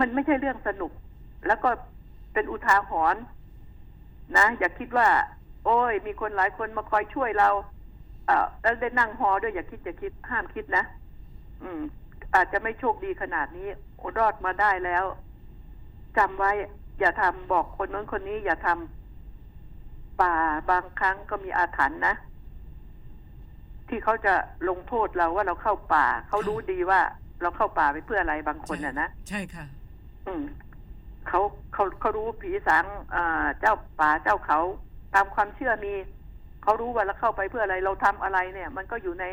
[0.00, 0.92] มันไม่ใช่เรื่องสนุก
[1.46, 1.70] แล้วก็
[2.32, 3.22] เป็นอุทาหรณ์
[4.36, 5.08] นะ อย่าคิดว่า
[5.64, 7.50] โอ้ย มีคนหลายคนมาคอยช่วยเรา
[8.28, 10.84] เอ่อแล้วได้นั่งฮอด้วยอย่าคิดอย่าคิดห้ามคิดนะ
[11.62, 11.80] อืม
[12.34, 15.04] อาจจะไม่โชคดีขนาดนี้โอ้รอดมาได้แล้ว
[16.18, 16.50] จำไว้
[17.00, 20.34] อย่าทำบอกคนนั้นคนนี้ อย่าทำป่า
[20.70, 22.14] บางครั้งก็มีอาถรรพ์นะ
[23.88, 24.34] ที่เขาจะ
[24.68, 27.00] ลงโทษเราว่าเราเข้าป่า เขารู้ดีว่า
[27.42, 29.66] เราเข้าป่าไปเพื่ออะไรบางคนน่ะนะใช่ค่ะ
[30.26, 30.42] อืม
[31.28, 31.40] เขา
[31.72, 34.58] เขาเขารู้ผีสางอ่าเจ้าป่าเจ้าเขา
[35.14, 35.92] ตามความเชื่อมี
[36.62, 39.24] เขารู้ว่าเราเข้าไปเพื่ออะไรเราทำอะไรเนี่ย มันก็อยู่ใน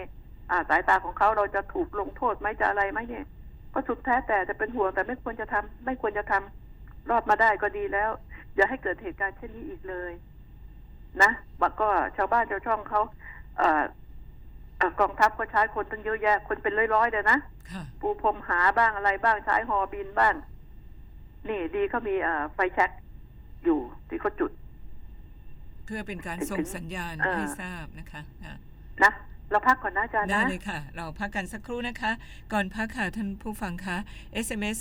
[0.51, 3.25] อ่าสายตาของเขาเราจะถูกลงโทษไหมจะอะไรไหมเนี่ย
[3.73, 8.11] ก็สุดแท้แต่จะเป็นห่วงแต่ไม่ควรจะทำไม่ควรจะทำรอดมาได้ก็ดีแล้ว
[8.55, 10.13] อย่าให้เกิดเหตุการณ์เช่นนี้อีกเลย
[11.21, 13.01] นะบักก็ชาวบ้านชาวช่องเขา
[13.57, 13.83] เอ่อ
[14.77, 17.37] เอ่อกองทัพก็ใช้คนตั้งเยอะแยะ คนเป็นร้อยๆเลยนะ
[17.71, 20.35] ค่ะปูพรมหาบ้างอะไรบ้างใช้ฮอบินบ้าง
[21.49, 22.91] นี่ดีเขามีเอ่อไฟแช็ก
[23.63, 24.51] อยู่ที่เขาจุด
[25.85, 28.55] เพื่อเป็นการส่งสัญญาณเออให้ทราบนะคะค่ะ
[29.03, 29.11] นะ
[29.51, 32.11] เราพักก่อนนะอาจารย์ได้นะเลยค่ะ เราพักกันสักครู่นะคะ
[32.53, 33.97] ก่อนพักค่ะท่านผู้ฟังคะ
[34.45, 34.77] SMS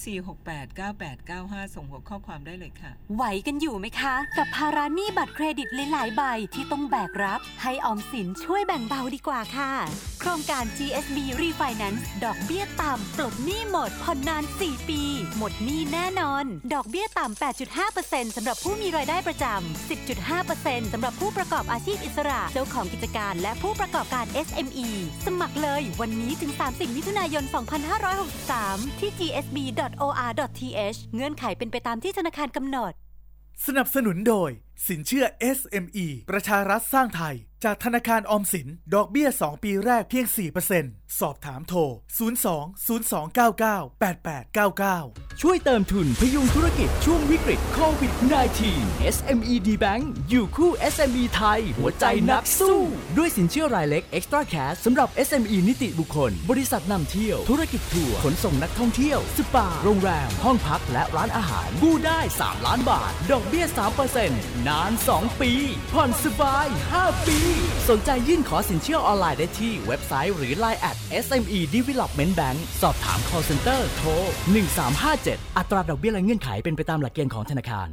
[0.85, 6.23] 4689895 ส่งหัวข้อความได้เลยค่ะ ไหวกันอยู่ไหมคะ กับภาระหนี้บัตรเครดิตหลาย ๆ ใบ
[6.55, 9.73] ที่ต้องแบกรับ ให้ออมสินช่วยแบ่งเบาดีกว่าค่ะ
[10.21, 15.03] โครงการ GSB Refinance ดอกเบี้ยต่ำปลดหนี้หมดผ่อนนาน 4 ปี
[15.39, 17.43] หมดหนี้แน่นอน ดอกเบี้ยต่ำ
[17.85, 19.89] 8.5%สำหรับผู้มีรายได้ประจำ
[20.23, 24.25] 10.5%สำหรับผู้ประกอบอาชีพอิสระเจ้าของกิจการและผู้ประกอบการ
[24.55, 24.89] SME
[25.27, 27.45] สมัครเลยวันนี้ถึง 30 มิถุนายน
[28.43, 32.93] 2563 ที่ gsb.or.th เงื่อนไขเป็นไปตามที่ธนาคารกำหนด
[33.67, 34.51] สนับสนุนโดย
[34.89, 35.25] สินเชื่อ
[35.59, 40.27] SME ประชารัฐสร้างไทยจากธนาคารออมสิน ดอกเบี้ย 2 ปีแรกเพียง
[40.73, 41.89] 4%สอบถามโทร 02
[43.39, 48.13] 0299 8899 ช่วยเติมทุนพยุงธุรกิจช่วงวิกฤตโควิด
[48.63, 52.79] -19 SME D Bank อยู่คู่ SME ไทย หัวใจนักสู้
[53.17, 63.67] ด้วยสินเชื่อรายเล็ก Extra Cash สำหรับ SME นิติบุคคล บริษัทนำเที่ยว ธุรกิจทัวร์ขนส่งนักท่องเที่ยว สปา โรงแรม ห้องพักและร้านอาหาร กู้ได้ 3 ล้านบาท ดอกเบี้ย
[64.17, 65.53] 3%นาน 2 ปี
[65.93, 67.39] ผ่อนสบาย 5 ปี
[67.89, 74.11] สนใจยื่นขอสินเชื่อออนไลน์ได้ที่เว็บไซต์หรือ Line at SME Development Bank สอบถาม call center โทร
[74.85, 77.89] 1357 อัตราดอกเบี้ยและเงื่อนไขเป็นไปตามหลักเกณฑ์ของธนาคาร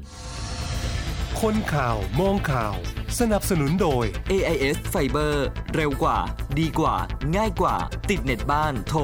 [1.42, 2.76] คนข่าวมองข่าว
[3.20, 5.34] สนับสนุนโดย AIS Fiber
[5.76, 6.18] เร็วกว่า
[6.60, 6.96] ดีกว่า
[7.36, 7.76] ง่ายกว่า
[8.10, 9.00] ติดเน็ตบ้านโทร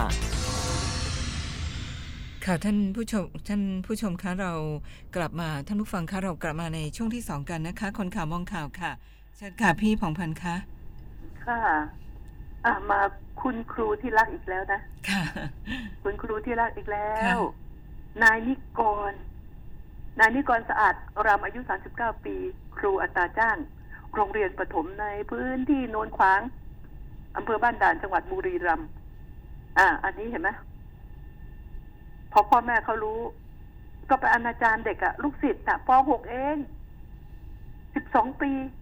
[0.00, 4.52] 1175ค่ะท่านผู้ชมท่านผู้ชมคะเรา
[5.16, 8.92] กลับมาท่านผู้ฟังคะเรากลับมาในช่วงที่สองกันนะคะ คนข่าวมองข่าวค่ะ
[9.36, 10.56] เชิญค่ะพี่ผ่องพันธ์คะ
[11.46, 11.62] ค่ะ
[12.64, 13.00] อะมา
[13.42, 15.22] คุณครูที่รักอีกแล้วนะ ค่ะ
[16.02, 17.42] คุณครูที่รักอีกแล้ค่ะว
[18.22, 19.12] นายนิกร
[20.18, 20.94] นายนิกรสะอาด
[21.26, 21.60] รำอายุ
[21.92, 22.34] 39 ปี
[22.76, 23.56] ครูอัตราจ้าง
[24.14, 26.40] โรงเรียนประถมในพื้นที่โนนขวาง
[27.36, 28.88] อำเภอบ้านด่านจังหวัดบุรีรัมย์
[29.78, 30.50] อ่า อันนี้เห็นไหม
[32.32, 33.20] พอพ่อแม่เขารู้
[34.10, 36.56] ก็ไปอนาจารเด็กอะลูกศิษย์อะป .6 เอง
[37.64, 38.81] 12 ปีไ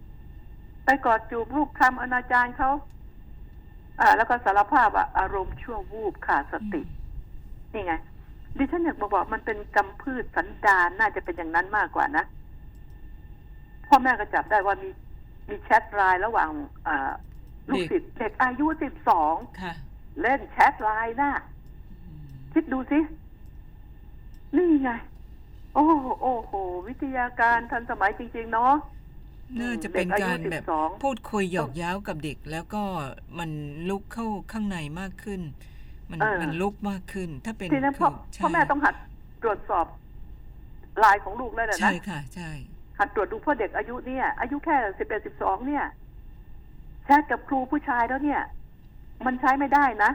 [1.05, 2.71] กอดจูบลูบคลำอนาจารเขา
[3.99, 6.81] อ่า แล้วก็สารภาพว่าอารมณ์ชั่ววูบขาดสติ
[7.73, 7.93] นี่ไง
[8.57, 12.25] ดิฉันอยากบอกว่ามันเป็นกำพืดสันดานน่าจะเป็นอย่างนั้นมากกว่านะ
[13.87, 14.89] พ่อแม่ก็จับได้ว่ามี
[15.49, 16.49] มีแชทไลน์ระหว่าง
[16.87, 17.11] อ่า
[17.69, 19.73] ลูกศิษย์เด็กอายุสิบสองค่ะ
[20.21, 21.33] เล่นแชทไลน์น่ะ
[22.53, 22.99] คิดดูสิ
[24.57, 24.91] นี่ไง
[25.73, 26.53] โอ้โหโอ้โห
[26.87, 28.73] วิทยาการทันสมัยจริง ๆ เนาะ
[29.59, 32.83] น่าจะเป็นการแบบเด็กอายุ12พูดคุยหยอกเย้ากับเด็ก แล้วก็
[33.39, 33.49] มัน
[33.89, 35.41] ลุกเข้าข้างในมากขึ้น
[36.11, 38.95] มันเออมันลุกมากขึ้น ถ้าเป็นทีนั้นพ่อใช่พ่อแม่ต้องหัด
[39.43, 39.85] ตรวจสอบ
[40.99, 42.49] ไลน์ของลูกแล้วนะใช่ค่ะ ใช่
[42.99, 45.85] หัดตรวจดูเพ่อเด็กอายุเนี่ย อายุแค่สิบเอ็ดสิบสองเนี่ย
[47.05, 48.41] แชทกับครูผู้ชายแล้วเนี่ย
[49.25, 50.11] มันใช้ไม่ได้นะ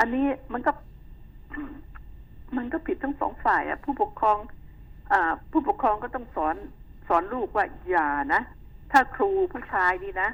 [0.00, 0.72] อันนี้มันก็
[2.56, 4.38] มันก็ผิดทั้งสองฝ่ายอะผู้ปกครอง
[5.12, 6.81] อ่าผู้ปกครองก็ต้องสอนส
[7.16, 8.42] อนลูกว่าอย่านะ
[8.92, 10.30] ถ้าครูผู้ชายนี่นะ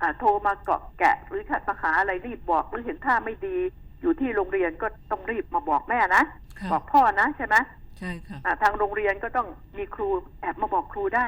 [0.00, 3.56] อ่าโทรมาเกาะแกะ หรือมาหาอะไรรีบบอกหรือเห็นท่าไม่ดี
[4.00, 6.22] อยู่ที่โรงเรียนก็ต้องรีบมาบอกแม่นะ
[6.60, 7.56] ค่ะบอกพ่อนะใช่ไหม
[7.98, 10.08] ใช่ค่ะอ่าทางโรงเรียนก็ต้องมีครู
[10.40, 11.26] แอบมาบอกครูได้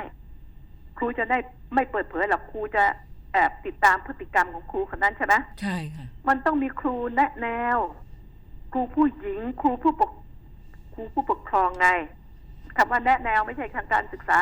[0.98, 1.38] ครูจะได้
[1.74, 2.84] ไม่เปิดเผยหรอกครูจะ
[3.32, 7.78] แอบติดตามพฤติกรรมของครูคนนั้นใช่ไหมใช่ค่ะมันต้องมีครูแนะแนว
[8.72, 10.10] ครูผู้หญิง ครูผู้ปก
[10.94, 11.88] ครูผู้ปกครองไง
[12.76, 14.38] คำว่าแนะแนวไม่ใช่ทางการศึกษา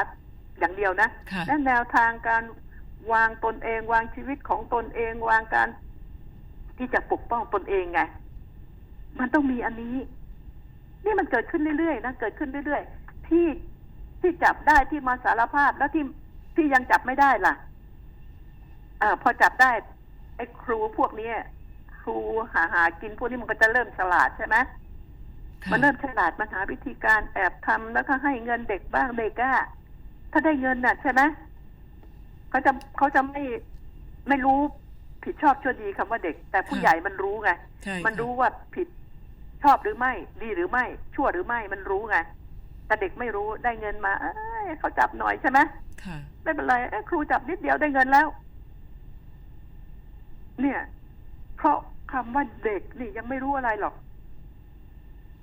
[0.61, 2.45] อย่างเดียวนะค่ะแนะแนวทางการ
[3.13, 5.69] วางตนเองวางชีวิตของตนเองวางการ
[6.79, 8.01] ที่จะปกป้องตนเองไง
[9.19, 9.97] มันต้องมีอันนี้
[11.05, 13.47] นี่มันเกิดขึ้นเรื่อยๆนะเกิดขึ้นเรื่อยๆที่
[14.21, 16.05] ที่จับได้ที่มาสารภาพแล้วที่
[16.57, 17.55] ที่ยังจับไม่ได้ล่ะ
[19.03, 19.71] อ่าพอจับได้
[20.37, 21.37] ไอ้ครูพวกเนี้ย
[22.03, 22.17] ครู
[22.55, 24.57] หาหากินพวกนี้มันก็จะเริ่มฉลาดใช่ไหม
[25.65, 31.21] ค่ะมันเริ่มฉลาดมันหาวิธีการแอบทำแล้วก็ให้เงินเด็กบ้างเด็กอะถ้าได้เงินน่ะ ใช่ไหม
[32.51, 33.43] เขาจะเขาจะไม่
[34.29, 34.59] ไม่รู้
[35.25, 37.51] ผิดชอบชั่วดีคำว่าเด็ก แต่ผู้ใหญ่มันรู้ไง
[37.85, 38.89] ใช่ค่ะมันรู้ว่าผิด
[39.63, 40.13] ชอบหรือไม่
[40.43, 42.19] ดีหรือไม่ ชั่วหรือไม่มันรู้ไง
[42.87, 44.33] แต่เด็กไม่รู้ได้เงินมา เอ้
[44.65, 45.59] ยเขาจับหน่อยใช่ไหม
[46.05, 48.27] ค่ะไม่เป็นไรเอ้ยครูจับนิดเดียวได้เงินแล้ว
[50.61, 50.81] เนี่ย
[51.57, 51.77] เพราะ
[52.13, 53.95] คำว่าเด็กนี่ยังไม่รู้อะไรหรอก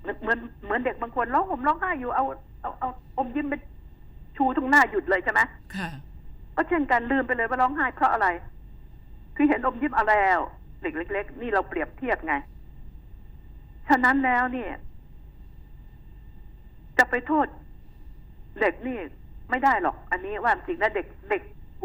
[0.02, 2.26] เหมือนเหมือนเด็กบางคนร้องห่มร้องไห้อยู่เอา
[2.62, 3.54] เอาเอาอมยิ้มไป
[4.38, 5.42] ชูตรงหน้าหยุดเลยใช่ไหม
[5.76, 5.90] ค่ะ
[6.56, 8.28] ก็เช่นกันลืมไปเลยว่าร้องไห้เพราะอะไร
[9.36, 10.40] คือเห็นอมยิ้มเอาแล้ว
[10.82, 12.34] เด็กเล็ก ๆ นี่เราเปรียบเทียบไง
[13.90, 14.72] ฉะนั้นแล้วเนี่ย
[16.98, 17.48] จะไปโทษ
[18.62, 18.98] เด็กนี่
[19.50, 21.42] ไม่ได้หรอก อันนี้ว่าจริงนะเด็กเด็ก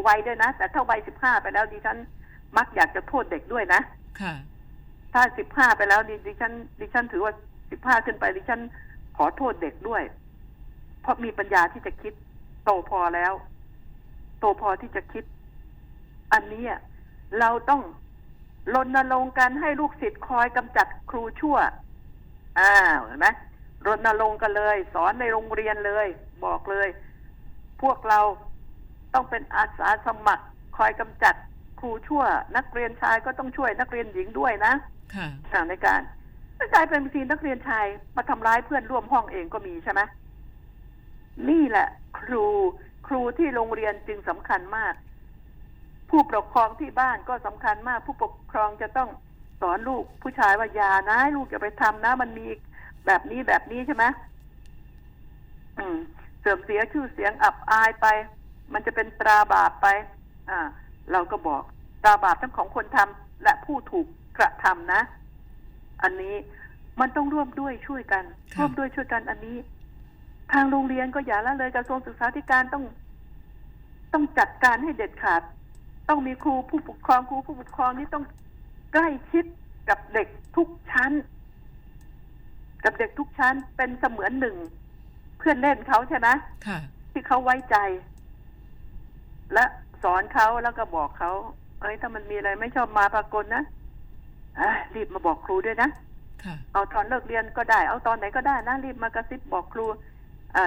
[0.07, 1.97] วัยด้วยนะ แต่ถ้าวัยสิบห้าไปแล้วดิฉัน
[2.57, 3.81] มักอยากจะโทษเด็กด้วยนะ
[4.21, 4.33] ค่ะ
[5.13, 7.33] ถ้าสิบห้าไปแล้วดิดิฉันดิฉันถือว่า
[7.71, 8.59] สิบห้าขึ้นไปดิฉัน
[9.17, 10.03] ขอโทษเด็กด้วย
[11.01, 12.13] เพราะมีปัญญาที่จะคิด
[12.63, 13.33] โตพอแล้ว
[14.39, 15.23] โตพอที่จะคิด
[16.33, 16.73] อันเนี้ย
[17.39, 17.81] เราต้อง
[18.75, 21.57] รณรงค์กันให้ลูกศิษย์คอยกำจัดครูชั่ว
[22.59, 23.27] อ้าวเห็นไหม
[23.87, 26.07] รณรงค์กันเลย สอนในโรงเรียนเลย
[26.45, 26.87] บอกเลย
[27.81, 28.19] พวกเรา
[29.13, 30.45] ต้องเป็นอาสาสมัคร
[30.77, 31.35] คอยกำจัด
[31.79, 32.23] ครูชั่ว
[32.57, 34.73] นักเรียนชายก็ต้องช่วยนักเรียนหญิงด้วยนะ
[35.15, 36.01] ค่ะอ่าในการ
[36.57, 40.01] ไม่กลายเป็นบางทีนักเรียนชายมาทำร้ายเพื่อนร่วมห้องเองก็มีใช่ไหม
[41.49, 41.87] นี่แหละ
[42.19, 42.45] ครู
[43.07, 44.93] ครูที่โรงเรียนจึงสำคัญมาก
[46.09, 49.09] ผู้ปกครองที่บ้านก็สำคัญมาก ผู้ปกครองจะต้อง
[49.61, 52.47] สอนลูกผู้ชายว่าอย่านะลูกอย่าไปทำนะ มันมี
[53.05, 54.05] แบบนี้แบบนี้ใช่ไหม
[55.79, 55.97] อืม
[56.39, 58.07] เสื่อมเสียชื่อเสียงอับอายไป
[58.73, 59.87] มันจะเป็นตราบาปไป
[60.49, 60.59] อ่า
[61.11, 61.63] เราก็บอก
[62.03, 65.01] ตราบาปทั้งของคนทำและผู้ถูกกระทำนะ
[66.03, 66.35] อันนี้
[66.99, 69.57] มันต้องร่วมด้วยช่วยกันค่ะร่วมด้วยช่วยกันอันนี้
[70.53, 72.83] ทางโรงเรียนก็อย่าละเลยกระทรวงศึกษาธิการต้อง
[74.13, 75.41] ต้องจัดการให้เด็ดขาด
[76.09, 78.23] ต้องมีครูผู้ปกครองครูผู้ปกครองนี่ต้อง
[78.93, 79.45] ใกล้ชิด
[79.89, 81.11] กับเด็กทุกชั้น
[82.83, 84.55] กับเด็กทุกชั้นเป็นเสมือนหนึ่ง
[85.37, 86.27] เพื่อนเล่นเขาใช่ไหม
[86.67, 86.79] ค่ะ
[87.11, 87.77] ที่เขาไว้ใจ
[89.53, 89.65] และ
[90.03, 91.31] สอนเขาแล้วก็บอกเขา
[91.81, 93.63] เอ้ยถ้ามันมีอะไรไม่ชอบมาปรากฏนะ
[94.59, 95.89] อะรีบมาบอกครูด้วยนะ
[96.43, 99.97] ค่ะเอาตอนเลิกเรียนก็ได้ เอาตอนไหนก็ได้นะรีบมากระซิบบอกครูอ่า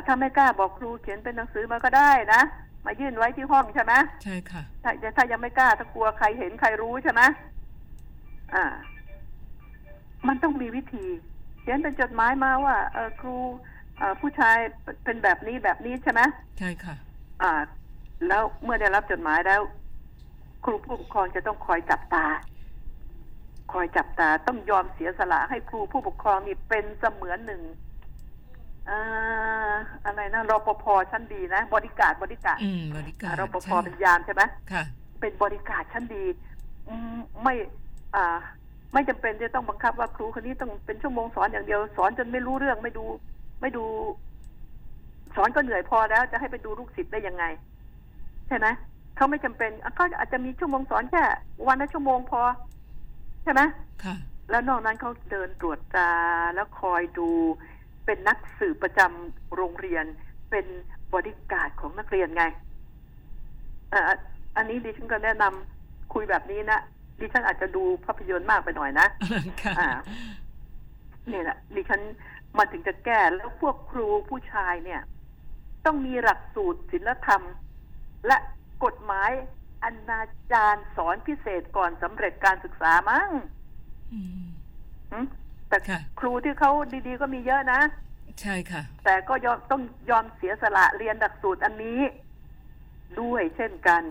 [0.06, 2.42] ถ้าไม่กล้าบอกครูเขียนเป็นหนังสือมาก็ได้นะ
[2.84, 3.92] มายื่นไว้ที่ห้องใช่ไหม
[4.24, 7.22] ใช่ค่ะถ้าถ้ายังไม่กล้าถ้ากลัวใครเห็นใครรู้ใช่ไหม
[8.54, 8.64] อ่า
[10.28, 11.06] มันต้องมีวิธี
[11.60, 13.36] เขียนเป็นจดหมายมาว่าเออครู
[13.98, 14.56] เอ่อผู้ชาย
[15.04, 16.20] เป็นแบบนี้แบบนี้ใช่ไหม
[16.58, 16.94] ใช่ค่ะ
[17.42, 17.52] อ่า
[18.28, 19.60] แล้วเมื่อได้รับจดหมายแล้ว
[20.64, 22.26] ครูผู้ปกครองจะต้องคอยจับตา
[23.72, 27.62] คอยจับตาต้องยอมเสียสละให้ครูผู้ปกครองนี่เป็นเสมือนหนึ่ง
[28.90, 29.00] อ่า
[30.04, 34.82] อะไรนะรปภชั้นดีนะ บริการบริการอืมบริการรปภใช่เป็นยามใช่ไหมค่ะ
[35.20, 36.24] เป็นบริการชั้นดี
[36.88, 37.54] อืมไม่
[38.16, 38.36] อ่า
[38.92, 43.04] ไไม่จำเป็นจะต้องบังคับว่าครูคนนี้ต้องเป็นชั่วโมงสอนอย่างเดียว สอนจนไม่รู้เรื่องไม่ดู
[43.60, 43.84] ไม่ดู
[45.36, 47.44] สอนก็เหนื่อยพอแล้ว จะให้ไปดูลูกศิษย์ได้ยังไง
[48.48, 48.66] ใช่ไหม
[49.16, 51.24] เขาไม่จำเป็นอะเขาอาจจะมีชั่วโมงสอนแค่
[51.66, 52.40] วันละชั่วโมงพอ
[53.42, 53.60] ใช่ไหม
[54.04, 54.14] ค่ะ
[54.50, 56.12] แล้วนอกนั้นเขาเดินตรวจตรา
[56.54, 57.30] แล้วคอยดู
[58.06, 60.04] เป็นนักสืบประจำโรงเรียน
[60.50, 60.66] เป็น
[61.14, 62.44] บริการดของนักเรียนไง
[63.90, 64.12] เอ่อ
[64.56, 66.80] อันนี้ดิฉันก็แนะนำคุยแบบนี้นะ
[67.20, 69.06] ดิฉันอาจจะดูภาพยนตร์มากไปหน่อยนะ
[69.62, 69.88] ค่ะอ่า
[71.32, 72.00] นี่แหละดิฉัน
[72.58, 75.00] มาถึงจะแก้แล้วพวกครูผู้ชายเนี่ย
[75.84, 77.42] ต้องมีหลักสูตรศิลธรรม
[78.26, 78.36] และ
[78.84, 79.30] กฎหมาย
[79.84, 83.30] อนาจารสอนพิเศษก่อนสำเร็จการศึกษามั้ง
[84.12, 84.46] อืม
[85.12, 85.18] หึ
[85.68, 86.70] แต่ค่ะ ครูที่เขา
[87.06, 87.80] ดีๆก็มีเยอะนะ
[88.40, 92.00] ใช่ค่ะ แต่ก็ยอมต้องยอมเสียสละเรียนหลักสูตรอันนี้
[93.20, 94.02] ด้วยเช่นกัน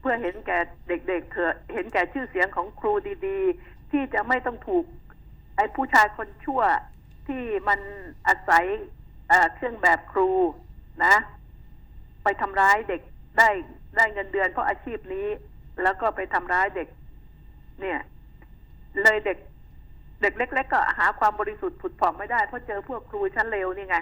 [0.00, 2.92] เพื่อเห็นแก่เด็กๆเถอะเห็นแก่ชื่อเสียงของครู
[3.26, 4.84] ดีๆ ที่จะไม่ต้องถูก
[5.56, 6.62] ไอ้ผู้ชายคนชั่ว
[7.28, 7.80] ที่มัน
[8.26, 8.64] อาศัย
[9.28, 10.30] เอ่อเครื่องแบบครู
[11.04, 11.14] นะ
[12.22, 13.00] ไปทำร้ายเด็ก
[13.38, 13.48] ได้
[13.96, 15.28] ได้เงินเดือนเพราะอาชีพนี้
[15.82, 16.88] แล้วก็ไปทำร้ายเด็ก
[17.80, 17.98] เนี่ย
[19.02, 19.38] เลยเด็ก
[20.20, 23.96] เด็กเล็ก ๆ ก็หาความบริสุทธิ์ผุดผ่องไม่ได้เพราะเจอพวกครูชั้นเลวนี่ไง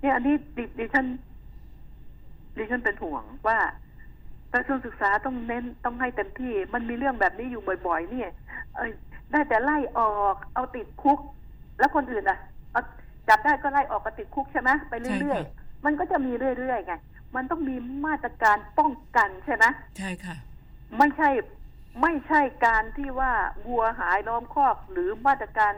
[0.00, 1.06] เนี่ยอันนี้ดิดิฉัน
[2.58, 3.58] ดิฉันเป็นห่วงว่า
[4.52, 8.30] กระทรวงศึกษาต้องเน้นต้องให้เต็มที่ มันมีเรื่องแบบนี้อยู่บ่อย ๆ เนี่ย
[8.76, 8.90] เอ้ย
[9.32, 11.18] ได้แต่ไล่ออกเอาติดคุก
[11.78, 12.38] แล้วคนอื่นอะ
[12.72, 12.82] เอา
[13.28, 16.94] จับได้ก็ไล่ออกก็ติดคุกใช่ไหมไปใช่เรื่อยค่ะๆมันก็จะมีเรื่อยๆไง
[17.36, 19.64] มันต้องมีมาตรการป้องกันใช่ไหม
[19.98, 20.36] ใช่ค่ะ
[20.98, 21.28] ไม่ใช่
[22.02, 23.32] ไม่ใช่การที่ว่า
[23.66, 25.72] วัวหายล้อมคอกหรือมาตรการ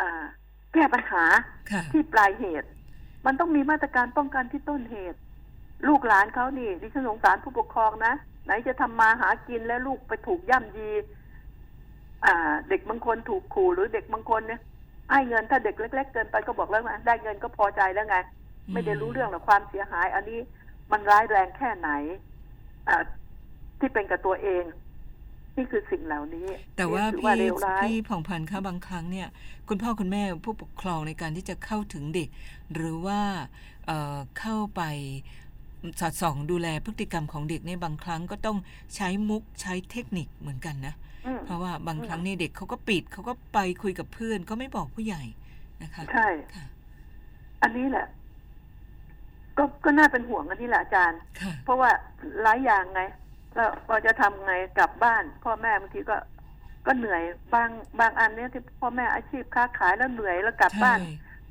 [0.00, 0.24] อ่า
[0.72, 1.24] แก้ปัญหา
[1.70, 2.68] ค่ะที่ปลายเหตุ
[3.26, 5.18] มันต้องมีมาตรการป้องกันที่ต้นเหตุ
[5.88, 10.90] ลูกหลานเขานี่ดิฉันสงสารผู้ปกครองนะไหนจะทำมาหากินแล้วลูกไปถูกย่ำยี
[12.26, 14.60] อ่าเด็กบางคนถูกขู่หรือเด็กบางคนเนี่ย
[15.10, 18.16] ให้เงินถ้าเด็กเล็ก ๆ เกินไปก็บอกแล้วไงได้เงินก็พอใจแล้วไง
[18.72, 20.40] ไม่ได้รู้เรื่องหรอกความเสียหาย อันนี้
[20.92, 21.90] มันร้ายแรงแค่ไหน
[22.88, 23.02] อ่า
[23.80, 24.64] ที่เป็นกับตัวเอง
[25.60, 26.46] นี่คือสิ่งเหล่านี้
[26.76, 29.28] แต่ว่าถือพี่เลวร้ายพี่ผ่องพันธ์คะบางครั้งเนี่ย
[29.68, 32.28] คุณพ่อคุณแม่ผู้ปกครองในการที่จะเข้าถึงเด็ก
[32.74, 33.20] หรือว่า
[33.86, 34.82] เอ่อเข้าไป
[36.00, 38.58] สอดส่องดูแลพฤติกรรมของเด็กเนี่ยบางครั้งก็ต้อง
[38.96, 40.94] ใช้มุกใช้เทคนิคเหมือนกันนะ
[41.26, 45.22] อืมเพราะว่าบางครั้งเนี่ยเด็กเขาก็ปิดเขาก็ไปคุยกับเพื่อนก็ไม่บอกผู้ใหญ่
[45.82, 46.64] นะคะใช่ค่ะ
[47.62, 48.06] อันนี้แหละ
[49.58, 51.90] ก็ก็น่าเป็นห่วงอันนี้แหละอาจารย์ค่ะเพราะว่า
[52.42, 53.02] หลายอย่างไง
[53.54, 56.16] แล้วเราจะทำไงกลับบ้าน พ่อแม่บางทีก็
[56.86, 57.22] ก็เหนื่อย
[57.54, 57.68] บาง
[58.00, 61.00] บางอันเนี้ยที่พ่อแม่อาชีพค้าขายแล้วเหนื่อยแล้วกลับใช่บ้าน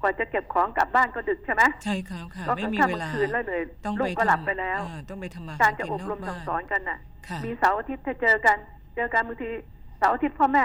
[0.01, 8.57] กว่าจะเก็บของกลับบ้านก็ดึกใช่ไหมใช่ครับค่ะก็ไม่มีค่ำเวกลาลางคืนแล้วเหนื่อยต้องลูไปกก็หลับทำไปแล้วอ่าต้องไปทำมาการหจะนอบนรกมบ้าสั่งสอนกันน่ะค่ะ มีเสาร์อาทิตย์ถ้าเจอกัน
[8.95, 9.49] เจอกันบางที
[9.97, 10.63] เสาร์อาทิตย์พ่อแม่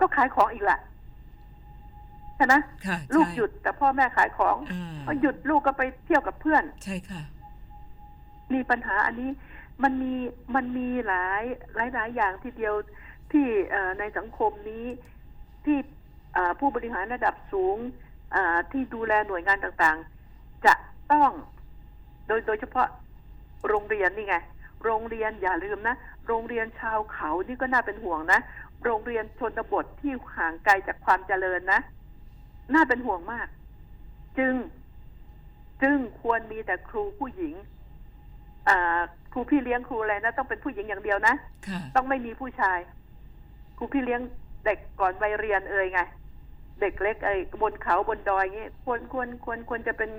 [0.00, 0.78] ก็ขายของอีกแหละ
[2.36, 2.54] ใช่ไหม
[2.86, 7.22] ค่ะลูกใช่หยุดแต่พ่อแม่ขายของอ่าพอหยุดลูกก็ไปเที่ยวกับเพื่อน ใช่ค่ะ
[8.54, 9.30] มีปัญหาอันนี้
[9.82, 10.14] มันมี
[10.54, 11.42] มันมีหลาย
[11.76, 12.74] หลายหลายอย่างทีเดียว
[13.32, 13.46] ที่
[13.98, 14.86] ในสังคมนี้
[15.64, 15.78] ที่
[16.60, 17.76] ผู้บริหารระดับสูง
[18.72, 20.74] ที่ดูแลหน่วยงานต่างๆ จะ
[21.12, 21.30] ต้อง
[22.26, 22.86] โดยโดยเฉพาะ
[23.68, 24.36] โรงเรียนนี่ไง
[24.84, 28.40] โรงเรียนอย่าลืมนะ โรงเรียนชาวเขานี่ก็น่าเป็นห่วงนะ
[28.84, 31.80] โรงเรียนชนบทที่ห่างไกลจากความเจริญนะ
[32.74, 33.48] น่าเป็นห่วงมาก
[34.38, 34.54] จึง
[35.82, 37.54] จึงควรมีแต่ครูผู้หญิง
[38.68, 39.00] อ่า
[39.32, 41.34] ครูพี่เลี้ยงครูอะไรนะต้องเป็นผู้หญิงอย่างเดียวนะ
[41.68, 42.78] ค่ะต้องไม่มีผู้ชาย
[43.78, 44.20] ครูพี่เลี้ยง
[44.64, 46.00] เด็กก่อนวัยเรียนเอ่ยไง
[46.80, 50.10] เด็กเล็กไอ้บนเขาบนดอยเงี้ยควรควรควรควรจะเป็น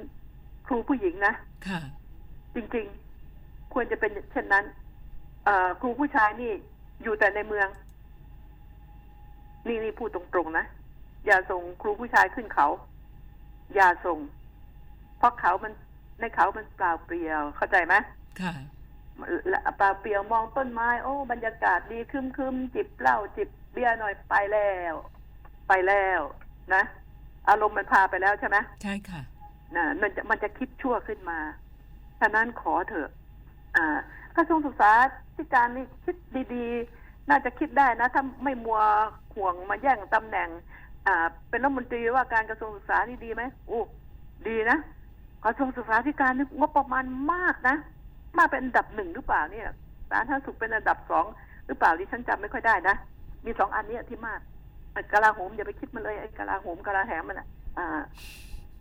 [0.67, 1.33] ครูผู้หญิงนะ
[1.67, 1.79] ค่ะ
[2.55, 4.65] จริงๆ ควรจะเป็นเช่นนั้น
[5.45, 6.51] เอ่อครูผู้ชายนี่
[7.03, 7.67] อยู่แต่ในเมือง
[9.67, 10.65] นี่นี่พูดตรงๆนะ
[11.25, 12.67] อย่าส่งครูผู้ชายขึ้นเขา
[13.75, 14.17] อย่าส่ง
[15.17, 15.73] เพราะเขามัน
[16.19, 17.95] ในเขามันเปล่าเปลี่ยวเข้าใจไหม
[18.41, 24.95] ค่ะละเปล่าเปลี่ยวมองต้นไม้ โอ้ บรรยากาศดีคึมคึมๆจิบเหล้าจิบเบียร์หน่อยไปแล้ว
[25.67, 26.21] ไปแล้ว
[26.73, 26.83] นะ
[27.49, 29.21] อารมณ์มันพาไปแล้วใช่ไหมใช่ค่ะ
[29.75, 31.39] นะมันจะมันจะคิดชั่วขึ้นมา
[32.19, 33.09] ฉะนั้นขอเถอะ
[33.75, 33.97] อ่า
[34.35, 34.91] กระทรวงศึกษา
[35.35, 36.15] ธิการนี่คิด
[36.55, 38.81] ดีๆ น่าจะคิดได้นะ ถ้าไม่มัว
[39.35, 40.49] ห่วงมาแย่งตำแหน่ง
[41.07, 43.81] อ่า เป็นรัฐมนตรีว่าการกระทรวงศึกษานี่ดีไหมโอ้
[44.47, 44.77] ดีนะ
[45.45, 47.75] กระทรวงศึกษาธิการนี่งบประมาณมากนะ
[48.37, 49.67] มากเป็นอันดับหนึ่งหรือเปล่าเนี่ย
[50.09, 51.25] สาธารณสุขเป็นอันดับสอง
[51.65, 52.95] หรือเปล่าดิฉันจำไม่ค่อยได้นะ
[53.45, 54.39] มีสองอันเนี้ยที่มาก
[54.93, 58.01] ไอ้กลาโหมอย่าไปคิดมันเลยไอ้กลาโหมกลาแหมมันอะ อ่า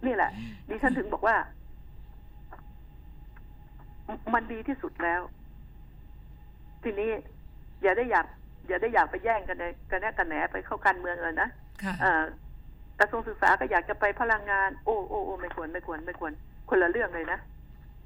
[0.07, 0.31] นี่แหละ
[0.69, 1.37] ดิฉันถึงบอกว่า
[4.09, 5.21] มมันดีที่สุดแล้ว
[6.83, 7.11] ทีนี้
[7.83, 8.27] อย่าได้อยาก
[8.69, 11.49] อย่าได้อยากไปแย่งกันเลยกันแน่กันแหนไปเข้าการเมืองเลยนะ
[11.83, 12.25] ค่ะเอ่อ
[13.01, 16.33] กระทรวงศึกษาก็อยากจะไปพลังงาน โอ้โอ้โอ้ไม่ควรไม่ควรไม่ควร
[16.69, 17.39] คนละเรื่องเลยนะ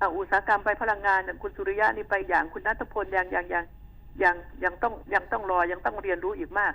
[0.02, 3.64] อ่าอุตสาหกรรมไปพลังงานอย่างคุณสุริยะนี่ไปอย่างคุณนัทพลยังยังยัง
[4.22, 6.72] ยังยังต้องยังต้องรอยังต้องเรียนรู้อีกมาก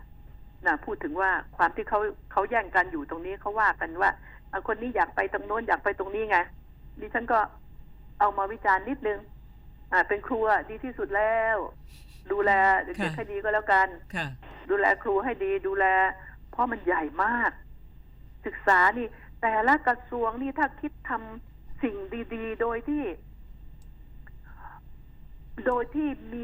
[0.65, 1.99] นะพูดถึงว่าความที่เขา
[2.31, 4.11] เขาแย่งกันอยู่ตรงนี้เขาว่ากันว่า
[4.51, 6.37] อ่าคนนี้อยากไปตรงโน้นอยากไปตรงนี้ไง
[6.99, 7.39] ดิฉันก็
[8.19, 9.19] เอามาวิจารณ์นิดนึง
[9.91, 11.57] อ่า เป็นครูอะดีที่สุดแล้ว
[12.31, 12.51] ดูแล
[12.83, 14.27] เด็กค่ะๆให้ดีก็แล้วกันค่ะ
[14.69, 15.85] ดูแลครูให้ดีดูแล
[16.51, 17.51] เพราะมันใหญ่มาก
[18.45, 19.07] ศึกษานี่
[19.41, 21.46] แต่ละกระทรวงนี่ถ้าคิดทำ
[21.83, 21.95] สิ่ง
[22.35, 23.03] ดีๆ โดยที่
[25.67, 26.43] โดยที่มี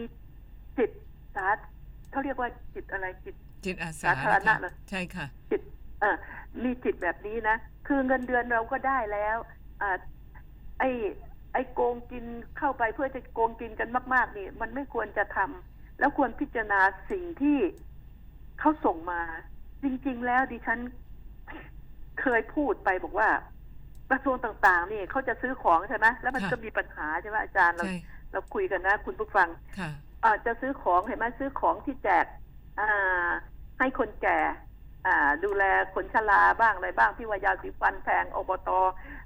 [0.77, 0.91] จิต
[1.35, 1.47] สา
[2.11, 5.61] เขาเรียกว่าจิตอะไรจิตจิตอาสาสาธารณะค่เหรอใช่ค่ะ จิต
[5.99, 6.15] เออ
[6.63, 7.55] มีจิตแบบนี้นะ
[7.87, 9.37] คือเงินเดือนเราก็ได้แล้ว
[9.81, 9.97] อ่า
[10.79, 10.89] ไอ้
[11.53, 12.25] ไอ้โกงกิน
[12.57, 16.79] เข้าไปเพื่อจะโกงกินกันมาก ๆ นี่ มันไม่ควรจะทำแล้วควรพิจารณา
[17.11, 17.59] สิ่งที่
[18.59, 19.21] เขาส่งมา
[19.83, 20.79] จริง ๆ แล้วดิฉัน
[22.21, 23.29] เคยพูดไปบอกว่า
[24.11, 27.97] กระทรวงต่างๆนี่เขาจะซื้อของใช่ไหมแล้วมันค่ะก็มีปัญหาใช่ไหมอาจารย์เราใช่
[28.31, 29.49] เราคุยกันนะ คุณผู้ฟัง
[29.79, 29.89] ค่ะ
[30.25, 32.25] อาจจะซื้อของเห็นไหมซื้อของที่แจก
[32.79, 33.29] อ่า
[33.79, 34.39] ให้คนแก่
[35.07, 35.63] อ่า ดูแล
[35.95, 38.69] คนชราบ้างอะไรบ้างที่ว่ายาสีฟันแพงอบต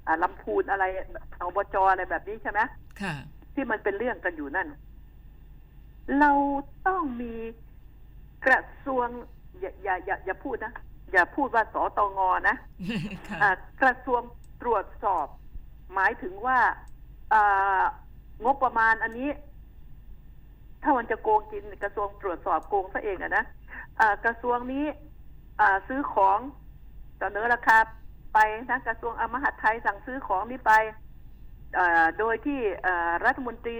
[0.06, 0.84] อ่าลำพูนอะไร
[1.40, 2.60] อบจอะไรแบบนี้ใช่ไหม
[3.02, 3.14] ค่ะ
[3.54, 4.68] ที่มันเป็นเรื่องกันอยู่นั่น
[6.20, 6.32] เรา
[6.86, 7.34] ต้องมี
[8.46, 9.08] กระทรวง
[9.60, 10.72] อย่าอย่าอย่าอย่าพูดนะ
[11.12, 12.18] อย่าพูดว่าสตง
[12.48, 12.56] นะ
[13.28, 13.50] ค่ะอ่า
[13.82, 14.22] กระทรวง
[14.62, 15.26] ตรวจสอบ
[15.94, 16.58] หมายถึงว่า
[17.32, 17.34] อ
[18.44, 19.28] งบประมาณอันนี้
[20.82, 23.44] ถ้ามันจะโกงกินกระทรวงตรวจสอบโกงซะเองอะนะ
[24.00, 24.84] อ่ากระทรวงนี้
[25.88, 26.38] ซื้อของ
[27.18, 27.78] เสนอราคา
[28.34, 28.38] ไป
[28.70, 30.72] นะกระทรวงอมหัดไทยสั่งซื้อของนี้ไป
[32.18, 32.60] โดยที่
[33.24, 33.78] รัฐมนตรี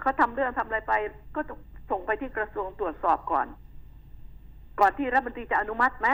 [0.00, 0.94] เขาทำเรื่องทำอะไรไป
[1.34, 1.40] ก็
[1.90, 3.46] ส่งไปที่กระทรวงตรวจสอบก่อน
[4.80, 6.08] ก่อนที่รัฐมนตรีจะอนุมัติไหม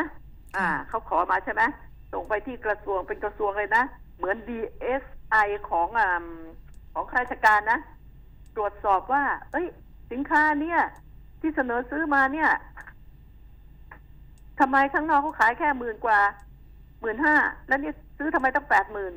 [0.57, 1.63] อ่าเขาขอมาใช่ไหม
[2.15, 3.85] ส่งไปที่กระทรวงเป็นกระทรวงเลยนะ
[4.17, 6.01] เหมือน DSI ของอ
[6.95, 7.79] ของข้าราชการนะ
[8.57, 9.67] ตรวจสอบว่า เอ้ย
[10.13, 10.81] สินค้าเนี่ย
[11.41, 12.51] ที่เสนอซื้อมาเนี่ย
[14.61, 16.21] ทำไมข้างนอกเขาขายแค่หมื่นกว่า
[17.01, 17.35] หมื่นห้า
[17.69, 19.13] แล้วนี่ซื้อทำไมต้องแปดหมื่น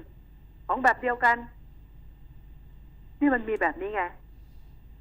[0.68, 1.38] ของแบบเดียวกัน
[3.20, 4.04] นี่มันมีแบบนี้ไง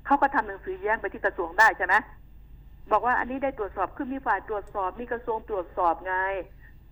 [0.07, 1.95] เขาก็ทำหนังสือแย้งไปที่กระทรวงได้ใช่ไหม
[2.93, 6.17] บอกว่าอันนี้ได้ตรวจสอบขึ้นมีฝ่ายตรวจสอบมีกระทรวงตรวจสอบไง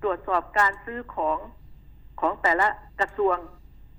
[0.05, 1.39] ตรวจสอบการซื้อของ
[2.21, 2.67] ของแต่ละ
[3.01, 3.37] กระทรวง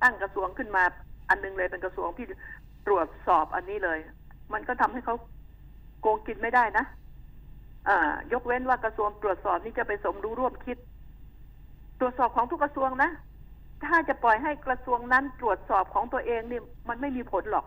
[0.02, 0.84] ตั้งกระทรวงขึ้นมา
[1.30, 2.26] อันหนึงเลยเป็นกระทรวงที่
[2.88, 4.00] ตรวจสอบอันนี้เลย
[4.54, 5.16] มันก็ทำให้เขา
[6.02, 6.86] โกงกินไม่ได้นะ
[7.88, 10.78] อ่ายกเว้นว่ากระทรวงตรวจสอบนี่จะไปสมรู้ร่วมคิด
[12.00, 13.10] ตรวจสอบของทุกกระทรวงนะ
[13.86, 17.66] ถ้าจะปล่อยให้กระทรวงนั้นตรวจสอบของตัวเองนี่มันไม่มีผลหรอก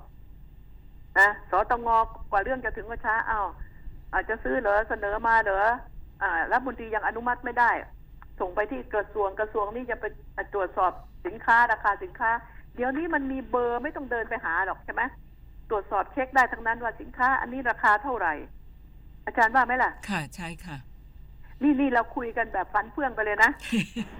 [1.18, 1.89] นะสตง
[2.30, 3.41] กว่าเรื่องจะถึงว่าช้าเอา
[4.12, 5.64] อาจจะซื้อเหรอเสนอมาเหรอ
[6.22, 7.70] อ่ารัฐมนตรียังอนุมัติไม่ได้
[8.41, 10.05] ส่งไปที่กระทรวงกระทรวงนี่จะไป
[10.55, 10.93] ตรวจสอบ
[11.26, 12.30] สินค้าราคาสินค้า
[12.74, 15.03] เดี๋ยวนี้มันมีเบอร์ไม่ต้องเดินไปหาหรอกใช่ไหม
[15.70, 18.34] ตรวจสอบเช็คได้ทั้งนั้นว่าสินค้า อันนี้ราคาเท่าไหร่
[19.26, 20.76] อาจารย์ว่าไหมล่ะ ค่ะใช่ค่ะ
[21.62, 23.51] นี่นี่เราคุยกันแบบฝันเฟื่องไปเลยนะ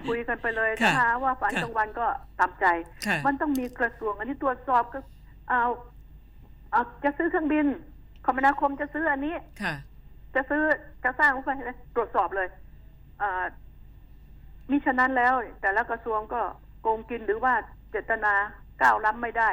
[0.09, 2.07] คุยกันไปเลยค่ะนะคะ ว่าฝันค่ะกลางวันก็
[2.39, 2.65] ตามใจ
[3.07, 4.99] ค่ะมันต้องมีกระทรวง อันนี้ตรวจสอบก็
[5.49, 5.63] เอา
[6.71, 7.65] เอาจะซื้อเครื่องบิน
[8.25, 9.73] คมนาคมจะซื้ออันนี้ค่ะ
[10.35, 10.63] จะซื้อ
[11.03, 12.47] จะสร้างรถไฟเลยตรวจสอบเลย
[13.21, 13.45] อ่า
[14.69, 16.41] มิฉะนั้นแล้ว แต่ละกระทรวงก็
[16.81, 17.53] โกงกินหรือว่า
[17.91, 18.33] เจตนา
[18.81, 19.49] ก้าวล้ำไม่ได้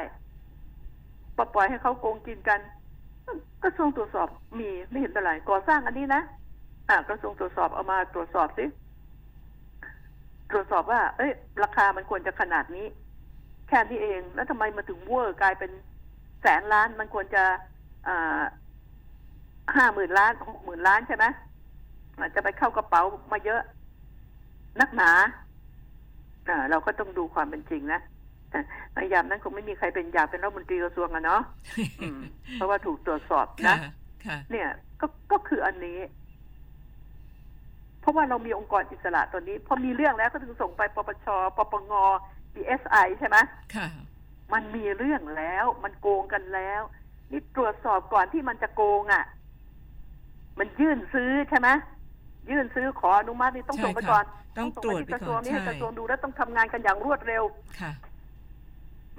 [1.36, 2.60] ปล่อยให้เขาโกงกินกัน
[3.64, 6.22] กระทรวงตรวจสอบมีไม่เห็นเป็นไรก่อสร้างอันนี้นะ
[6.88, 8.66] อ่ากระทรวงตรวจสอบเอามาตรวจสอบสิ
[10.50, 12.86] ตรวจสอบว่า เอ้ย ราคามันควรจะขนาดนี้
[13.68, 15.70] แค่นี้เอง แล้วทำไมมาถึงเวอร์กลายเป็น
[16.42, 17.44] แสนล้านมันควรจะ
[18.08, 18.42] อ่า
[19.76, 21.24] ห้าหมื่นล้านหกหมื่นล้านใช่ไหม
[22.18, 23.02] อาจจะไปเข้ากระเป๋า
[23.32, 23.60] มาเยอะ
[24.80, 25.10] นักหนา
[26.48, 28.00] อ่าเราก็ต้องดูความเป็นจริงนะ
[28.52, 28.62] อะ
[28.94, 31.42] ในยามนั้นคงไม่มีใครเป็นอยากเป็นรัฐมนตรีกระทรวงอะเนาะ
[32.00, 32.20] อืม
[32.54, 33.92] เพราะว่าถูกตรวจสอบค่ะนะ
[34.26, 34.68] ค่ะเนี่ย
[35.00, 35.98] ก็ก็คืออันนี้
[38.00, 41.92] เพราะว่าเรามีองค์กรอิสระตัวนี้ พอมีเรื่องแล้วก็ถึงส่งไปปปชปปง
[42.54, 43.36] DSI ใช่ไหม
[43.74, 43.88] ค่ะ
[44.52, 46.82] มันมีเรื่องแล้ว มันโกงกันแล้ว
[47.30, 49.24] นี่ตรวจสอบก่อนที่มันจะโกงอะ่ะ
[50.58, 51.68] มันยื่นซื้อใช่ไหม
[52.50, 54.24] ยื่นซื้อขออนุมัตินี่ต้องใช่ส่งไปค่ะก่อน
[54.58, 57.42] ต้องส่ตรวจไปที่ไปกระทรก่วองนนี้ให้ใช่กระทรวงดูแล้วต้องทำงานกันอย่างรวดเร็ว
[57.80, 57.92] ค่ะ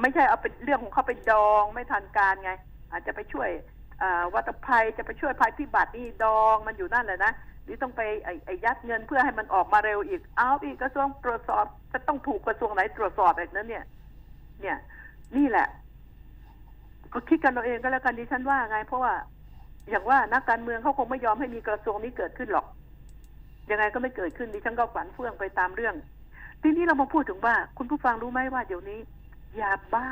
[0.02, 2.52] ไม่ใช่เอาเป็นเรื่องของเขาไปดองไม่ทันการไง
[2.92, 3.50] อาจจะไปช่วย
[4.02, 7.34] อ่าวัตภัยจะไปช่วยภัยพิบัตินี่ดองมันอยู่นั่นแหละนะ
[7.68, 13.84] นี่ต้องไปไอ้ไอ้ยัดเงินเพื่อให้มันออกมาเร็วอีกเอาอีกกระทรวงตรวจสอบ จะต้องถูกกระทรวงไหนตรวจสอบแบบนั้นเนี่ย
[14.62, 14.78] เนี่ย
[15.38, 15.68] นี่แหละ
[17.14, 19.14] ก็คิดกันเราเองก็แล้วกันดิฉันว่าไง เพราะว่า
[19.90, 22.66] อย่างว่านักการเมืองเขาคงไม่ยอมให้มีกระทรวงนี้เกิดขึ้นหรอก
[23.72, 25.96] ยังไงก็ไม่เกิดขึ้นดิฉันก็ฝันเฟื่องไปตามเรื่อง
[26.62, 29.00] ทีนี้เรามาพูดถึงว่า คุณผู้ฟังรู้ไหมว่าเดี๋ยวนี้
[29.62, 30.10] ยาบ้า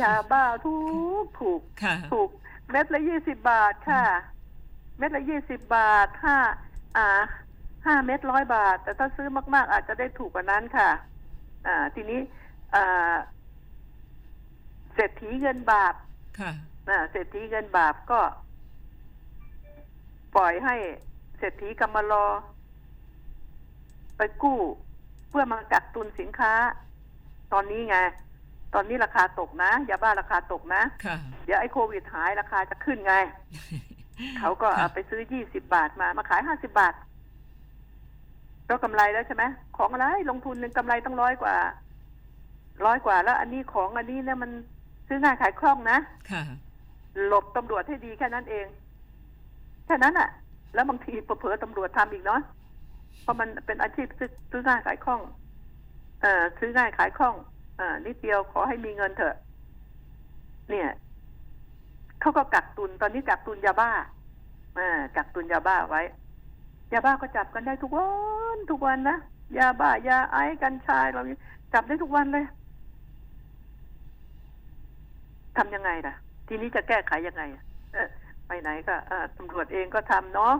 [0.00, 0.74] ยาบ้าทุ
[1.22, 2.28] กถูกค่ะถูก
[2.70, 4.04] เม็ดละยี่สิบบาทค่ะ
[4.98, 6.36] เม็ดละยี่สิบบาทห้า
[6.96, 7.08] อ่า
[7.86, 10.90] ห้าเม็ดร้อยบาท แต่ถ้าซื้อมาก ๆ อาจจะได้ถูกกว่านั้นค่ะ
[11.66, 12.20] อ่า ทีนี้
[12.74, 13.14] อ่า
[14.94, 15.94] เศรษฐีเงินบาป
[16.40, 16.52] ค่ะ
[16.88, 18.20] อ่าเศรษฐีเงินบาปก็
[20.36, 20.76] ปล่อยให้
[21.42, 22.26] เศรษฐีกำมารอ
[24.16, 24.58] ไปกู้
[25.30, 26.52] เพื่อมากักตุนสินค้า
[27.52, 27.98] ตอนนี้ไง
[28.74, 33.14] ตอนนี้ราคาตกนะยาบ้าราคาตกนะค่ะเดี๋ยวไอ้โควิดหายราคาจะขึ้นไง
[34.38, 36.94] เขาก็เอาไปซื้อยี่สิบาทมามาขายห้าสิบาท
[38.68, 39.44] ก็กำไรแล้วใช่ไหม
[39.76, 41.56] ของอะไรลงทุนหนึ่งกำไรต้องร้อยกว่า
[42.86, 44.50] ร้อยกว่า แล้ว อันนี้ของอันนี้เนี่ยมัน
[45.08, 45.98] ซื้อง่ายขายคล่องนะ
[46.30, 46.42] ค่ะ
[47.26, 48.66] หลบตำรวจให้ดีแค่นั้นเอง
[49.86, 50.28] แค่นั้นอะ
[50.72, 52.38] แล้วบางทีเผลอตำรวจทำอีกเนาะ
[53.20, 54.08] เพราะมันเป็นอาชีพ
[54.50, 55.22] ซื้อง่ายขายคล่อง
[56.20, 57.36] เอ่อซื้อง่ายขายคล่อง
[57.78, 59.34] อ่านิดเดียวขอให้มีเงินเถอะ
[60.68, 60.88] เนี่ย
[62.20, 63.90] เขาก็กักตุนตอนนี้กักตุนยาบ้า
[64.76, 64.82] อ่า
[65.14, 66.00] กักตุนยาบ้าไว้
[66.92, 68.04] ยาบ้าก็จับกันได้ทุกวั
[68.56, 69.14] นทุกวันนะ
[69.56, 71.20] ยาบ้ายาไอซ์กัญชาเรา
[71.72, 72.44] จับได้ทุกวันเลย
[75.56, 76.12] ทำยังไงล่ะ
[76.48, 77.42] ทีนี้จะแก้ไขยังไง
[77.92, 78.00] เออ
[78.52, 78.96] ไปไหนก็
[79.38, 80.54] ตำรวจเองก็ทำเนาะ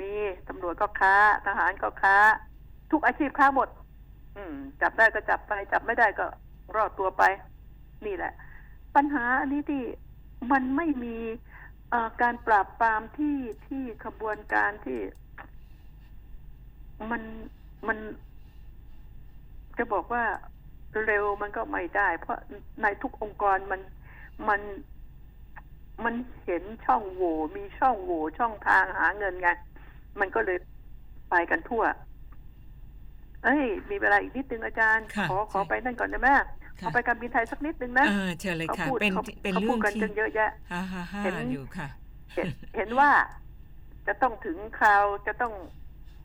[0.00, 0.12] มี
[0.48, 1.14] ตำรวจก็ค้า
[1.46, 2.16] ทหารก็ค้า
[2.90, 3.68] ทุกอาชีพค้าหมด
[4.36, 6.26] อืม จับได้ก็จับไป จับไม่ได้ก็
[6.76, 7.22] รอดตัวไป
[8.06, 8.32] นี่แหละ
[8.94, 9.82] ปัญหาอันนี้ที่
[10.52, 11.16] มันไม่มี
[12.22, 15.00] การปราบปรามที่ที่ขบวนการที่
[17.10, 17.22] มัน
[17.88, 17.98] มัน
[19.78, 20.24] จะบอกว่า
[21.06, 22.38] เร็วมันก็ไม่ได้ เพราะ
[22.82, 23.80] ในทุกองค์กรมัน
[24.50, 24.60] มัน
[26.04, 26.14] มัน
[26.46, 29.48] เห็นช่องโหว่มีช่องโหว่ช่องทางหาเงินไง
[30.20, 30.58] มันก็เลย
[31.30, 31.84] ไปกันทั่ว
[33.44, 36.28] เอ้ย มีเวลาอีกนิดนึงอาจารย์ค่ะขอขอใช่ไปนั่นก่อนได้ไหม
[36.80, 41.88] ขอไปการบินไทยสักนิดนึงนะเออเชิญเลยเขาค่ะพูดเป็นเขาเป็นเขาเรื่พูอดงกันที่จนเยอะแยะฮ่าฮ่าฮ่าเห็นอยู่ค่ะ
[42.34, 43.10] เห็นเห็นว่า
[44.06, 45.52] จะต้องถึงคราวจะต้อง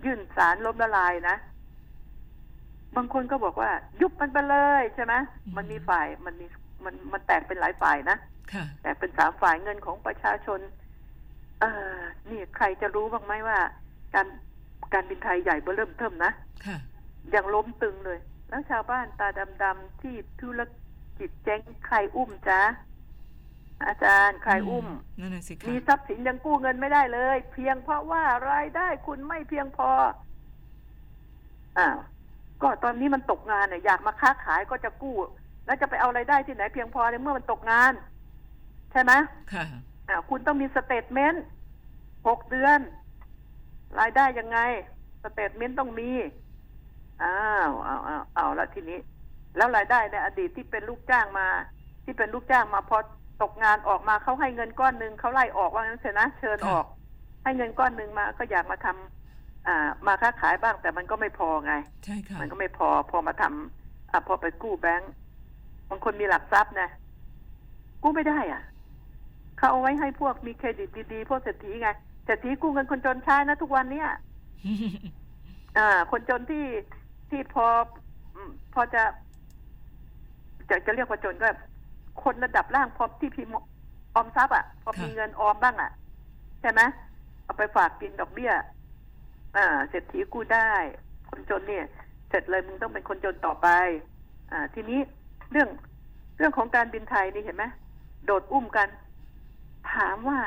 [0.06, 1.36] ยื่นสารล้มละลายนะ
[2.96, 5.14] บางคนก็บอกว่า ยุบมันไปเลยใช่ไหม
[5.46, 6.46] อืมมันมีฝ่ายมันมี
[6.86, 8.39] มันมันแตกเป็นหลายฝ่ายนะค่ะ
[8.82, 10.60] แตกเป็นสามฝ่ายเงินของประชาชน
[11.60, 13.60] เออนี่ใครจะรู้บ้างไหมว่า
[14.16, 14.28] การ
[14.94, 16.32] การบินไทยใหญ่เบ้อเริ่มเทิมนะ
[16.66, 16.78] ค่ะ
[17.36, 18.20] ยังล้มตึงเลย
[18.50, 19.28] แล้วชาวบ้านตา
[19.64, 20.62] ดำๆที่ธุร
[21.18, 22.62] กิจเจ๊งใครอุ้มจ๊ะ
[23.86, 24.88] อาจารย์ใครอุ้ม
[25.20, 29.90] นั่นน่ะสิค่ะมีทรัพย์สินยังกู้เงินไม่ได้เลย เพียงเพราะว่ารายได้คุณไม่เพียงพอ
[31.78, 31.98] อ้าว
[32.62, 35.18] ก็ตอนนี้มันตกงานเนี่ยอยากมาค้าขายก็จะกู้
[35.66, 37.94] แล้วจะไปเอารายได้ที่ไหนเพียงพอในเมื่อมันตกงาน
[38.92, 39.12] ใช่ไหม
[39.54, 39.66] ค่ะ
[40.10, 41.44] อ้าวคุณต้องมี statement
[42.28, 42.80] หกเดือน
[44.00, 44.60] รายได้ยังไง
[45.24, 46.12] statement ต้องมี
[47.24, 47.38] อ้า
[47.68, 49.00] วเอาเอาเอาละทีนี้
[49.58, 51.48] แล้วรายได้ในอดีตที่เป็นลูกจ้างมา
[52.04, 52.98] ที่เป็นลูกจ้างมาพอ
[53.42, 56.86] ตกงานออกมาเขาให้เงินก้อนหนึ่งเขาไล่ออกว่างั้นเถอะนะเชิญออก
[57.44, 61.74] ให้เงินก้อนหนึ่งมาก็อยากมาทำอ่า มาค้าขายบ้างแต่มันก็ไม่พอไง
[62.06, 65.12] ใช่ค่ะมันก็ไม่พอ พอมาทำอะพอไปกู้แบงก์
[65.90, 66.90] บางคนมีหลักทรัพย์นะ
[68.04, 68.62] กู้ไม่ได้อะ
[69.60, 71.90] เขาเอาไว้ให้พวกมีเครดิตดีๆ พวกเศรษฐีไง
[72.26, 74.10] เศรษฐีกู้เงินคนจนใช้นะทุกวันเนี้ย
[75.78, 76.66] อ่า คนจนที่
[77.30, 77.66] ที่พอ
[78.36, 79.04] อืมพอจะ
[80.70, 81.50] จะจะเรียกว่าจนก็
[82.24, 83.54] คนระดับล่างพอที่พิมพ์
[84.16, 85.92] ออมทรัพย์อะ พอมีค่ะเงินออมบ้างอะ
[86.62, 86.82] ใช่ไหม
[87.44, 88.54] เอาไปฝากกินดอกเบี้ย
[89.58, 90.72] อ่าเศรษฐีกู้ได้
[91.30, 91.86] คนจนเนี่ย
[92.30, 93.68] เสร็จเลยมึงต้องเป็นคนจนต่อไป
[94.52, 95.00] อ่า ทีนี้
[95.52, 95.70] เรื่อง
[96.38, 97.66] เรื่องของการบินไทยนี่เห็นไหม
[98.26, 98.88] โดดอุ้มกัน
[99.94, 100.40] ถามว่า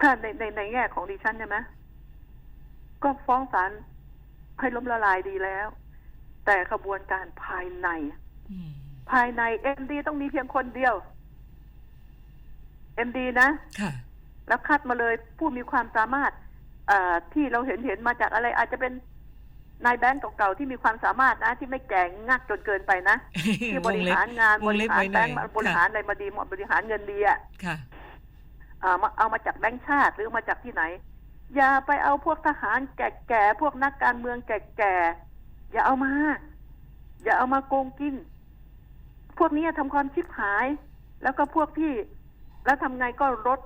[0.00, 1.56] ถ้าในในในแง่ของดิฉันใช่ไหม
[3.02, 3.70] ก็ฟ้องศาล
[4.58, 5.68] ให้ล้มละลายดีแล้ว
[6.46, 7.88] แต่ขบวนการภายใน
[8.50, 8.70] อืม
[9.10, 10.94] ภายในเอ็มดีต้องมีเพียงคนเดียว
[12.94, 13.48] เอ็มดีนะ
[13.80, 13.92] ค่ะ
[14.48, 16.32] แล้วคัดมาเลยผู้มีความสามารถ
[16.90, 18.92] อ่าที่เราเห็นเห็นมาจากอะไรอาจจะเป็น
[19.84, 23.16] นายแบงก์เก่าๆที่มีความสามารถนะ ที่ไม่แก่งงักจนเกินไปนะ
[23.72, 27.76] ที่บริหารงานวบงริเล็บหารไว้หแบน่องยก์บริหารอะไรมาดีบริหารเงินดีอะค่ะ
[28.82, 30.82] อ่ามาเอามาจากแบงก์ชาติหรือมาจากที่ไหน
[31.56, 36.12] อย่าไปเอาพวกทหารแก่ๆพวกนักการเมืองแก่ๆอย่าเอามา
[37.24, 38.14] อย่าเอามาโกงกิน
[39.38, 40.66] พวกนี้ทำความชิบหาย
[41.22, 41.92] แล้วก็พวกที่
[42.64, 43.60] แล้วทำไงก็ลด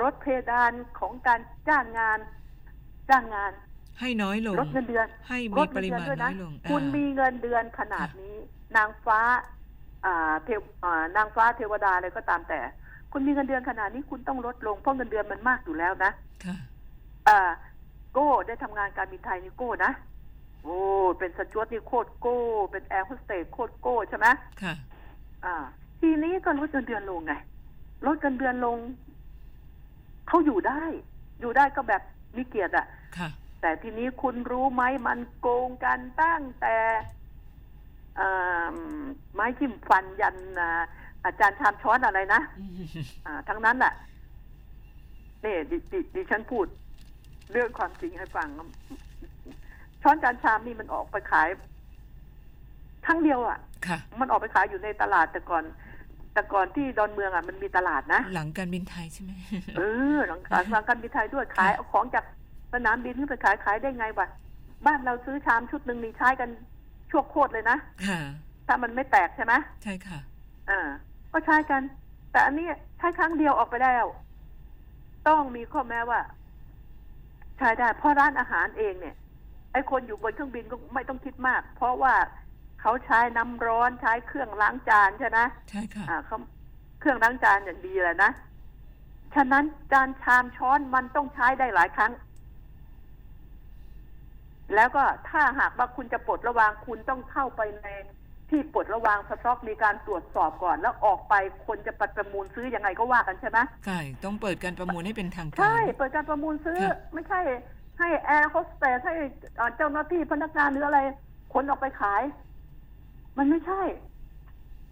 [0.00, 2.18] ลดเพดานของการจ้างงาน
[3.08, 3.52] จ้างงาน
[4.00, 8.36] ให้น้อยลงลดเงินเดือนให้ลมีดปเงินริเดือนมาณด้วยน้นะอยลงคุณอ่ามีเงินเดือนขนาดนี้
[8.76, 9.20] นางฟ้า
[10.04, 12.60] อ่าเทวอ่านางฟ้าเทวดาอะไรก็ตามแต่
[13.10, 16.10] คคุณมีเงินเดือนขนาดนี้คุณต้องลดลงเพราะเงินเดือนมันมากอยู่แล้วนะ
[16.44, 16.56] ค่ะ
[17.28, 17.50] อ่า
[18.12, 19.92] โก้ได้ทำงานการบินไทยนี่โก้นะ
[20.62, 20.78] โอ้
[21.18, 22.38] เป็นสจ๊วตนี่โคตรโก้
[22.70, 24.26] เป็นแอร์โฮสเตสโคตรโก้ใช่ไหม
[24.62, 24.74] ค่ะ
[25.44, 25.54] อ่า
[26.00, 27.32] ทีนี้ก็ลดเงินเดือนลงไง
[28.06, 28.78] ลดเงินเดือนลง
[30.28, 30.82] เขาอยู่ได้
[31.40, 32.02] อยู่ได้ก็แบบ
[32.36, 32.86] มีเกียรติอะ
[33.18, 33.28] ค่ะ
[33.66, 36.76] แต่ทีนี้คุณรู้ไหมมันโกงกันตั้งแต่
[38.16, 38.28] เอ่
[38.74, 38.76] อ
[39.34, 40.82] ไม้จิ้มฟันยันอ่า
[41.24, 42.40] อาจารย์ชามช้อนอะไรนะ
[43.26, 43.92] อ่าทั้งนั้นแหละ
[45.44, 46.66] นี่ดิดิดิฉันพูด
[47.52, 48.48] เรื่องความจริงให้ฟัง
[50.02, 51.48] ช้อนจานชามนี่มันออกไปขาย
[53.06, 55.64] ครั้งเดียวอะ่ะค่ะมันออกไปขายอยู่ในตลาดแต่ก่อน
[56.32, 59.30] แต่ก่อนที่ดอนเมืองอะ่ะมันมีตลาดนะ หลังการบินไทยใช่ไหม
[59.76, 59.80] เอ
[60.16, 62.24] อหลังการวางการบินไทยด้วยขายเอาของจาก
[62.76, 64.28] สนามบินขึ้นไปขายขายได้ไงวะ
[64.86, 66.50] บ้านเราซื้อชามชุดหนึ่งนี่ใช้กัน
[67.10, 68.20] ชั่วโคตรเลยนะค่ะ
[68.66, 70.18] ถ้ามันไม่แตกใช่ไหมใช่ค่ะ
[70.70, 70.80] อ่า
[71.32, 71.82] ก็ใช้กัน
[72.32, 72.66] แต่อันนี้
[72.98, 74.06] ใช้ครั้งเดียวออกไปแล้ว
[75.28, 76.20] ต้องมีข้อแม้ว่า
[77.58, 79.16] ใช้ได้เพราะร้านอาหารเองเนี่ย
[79.72, 82.14] ไอ้คนอยู่บนเครื่องบินก็ไม่ต้องคิดมาก เพราะว่า
[82.80, 85.38] เขาใช้น้ำร้อนใช้เครื่องล้างจานใช่ไหม
[85.70, 86.38] ใช่ค่ะ อ่าเขา
[87.00, 88.30] เครื่องล้างจานอย่างดีเลยนะ
[89.34, 92.12] ฉะนั้นจานชามช้อนมันต้องใช้ได้หลายครั้ง
[94.74, 97.86] แล้วก็ถ้าหากว่าคุณจะปลดระวางคุณต้องเข้าไปใน
[98.50, 101.34] ที่ปลดระวางสต็อกมีการตรวจสอบก่อน แล้วออกไป
[101.66, 107.40] คนจะประมูลซื้อยังไงก็ว่ากันใช่ไหมใช่ต้องเปิดการประมูลให้เป็นทางการใช่เปิดการประมูลซื้อครับไม่ใช่
[107.98, 109.14] ให้แอร์โฮสเตสให้
[109.56, 111.00] เอ่อเจ้าหน้าที่พนักงานหรืออะไร
[111.54, 112.22] คนออกไปขาย
[113.38, 113.82] มันไม่ใช่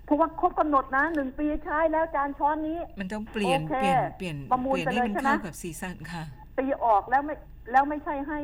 [0.05, 6.23] เพราะว่าครบกำหนดนะหนึ่งปีใช้แล้วจานช้อนนี้ มันต้องเปลี่ยนโอเคเปลี่ยนเปลี่ยนประมูลเปลี่ยนให้มันไปเลยใช่ไหมเข้ากับซีซั่นค่ะ
[6.59, 7.35] ตีออกแล้วไม่
[7.73, 8.41] แล้วไม่ใช่ให้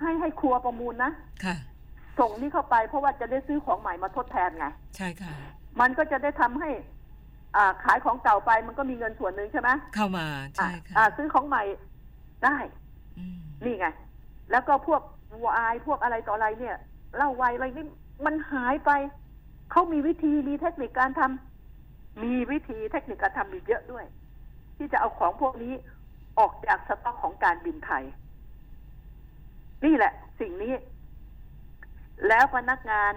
[0.00, 1.12] ให้ให้ครัวประมูลนะ
[1.44, 1.56] ค่ะ
[2.18, 5.34] ส่งนี่เข้าไปเพราะว่าจะได้ซื้อของใหม่มาทดแทนไง ใช่ค่ะ
[5.80, 6.70] มันก็จะได้ทำให้
[7.56, 11.62] อ่าขายของเก่าไปมันก็มีเงินส่วนหนึ่งใช่ไหมเข้ามาอ่าใช่ค่ะอ่า ซื้อของใหม่
[12.44, 12.56] ได้
[13.18, 13.86] อืมนี่ไง
[14.50, 15.02] แล้วก็พวก
[15.46, 16.76] วายพวกอะไรต่ออะไรเนี่ย
[17.16, 17.86] เหล้าไวน์อะไรนี่
[18.26, 18.90] มันหายไป
[19.70, 24.04] เขามีวิธีมีเทคนิคการทำมีวิธีเทคนิคการทำมีเยอะด้วย
[24.76, 25.72] ที่จะเอาของพวกนี้
[26.38, 28.04] ออกจากสต็อกของการบินไทย
[29.84, 30.74] นี่แหละ สิ่งนี้
[32.28, 33.12] แล้วพนักงาน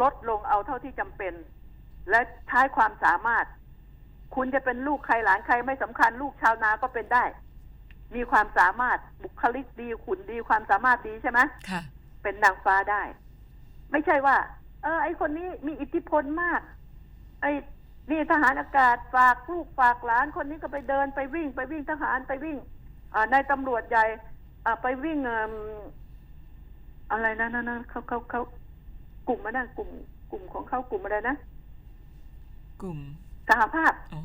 [0.00, 1.34] ลดลงเอาเท่าที่จำเป็น
[2.10, 3.46] และใช้ความสามารถ
[4.34, 7.24] คุณจะเป็นลูกใครหลานใครไม่สำคัญ ลูกชาวนาก็เป็นได้
[8.14, 11.40] มีความสามารถบุคลิกดีขุนดีความสามารถดีใช่ไหม
[11.70, 11.80] ค่ะ
[12.22, 13.02] เป็นนางฟ้าได้
[13.90, 14.36] ไม่ใช่ว่า
[14.82, 16.60] เออ ไอคนนี้มีอิทธิพลมาก
[17.42, 17.46] ไอ
[18.10, 22.56] นี่ทหารอากาศฝากลูกฝากหลานคนนี้ก็ไปเดินไปวิ่ง ไปวิ่งทหารไปวิ่ง
[23.14, 24.04] อ่านายตำรวจใหญ่
[24.64, 25.52] อ่าไปวิ่งเอิ่ม
[27.10, 28.40] อะไรนะนะนะเขาเขาเขา
[29.28, 29.88] กลุ่มอะไรนะกลุ่ม
[30.30, 31.36] กลุ่มของเขากลุ่มอะไรนะ
[32.82, 32.98] กลุ่ม
[33.48, 34.22] สหภาพอ๋อ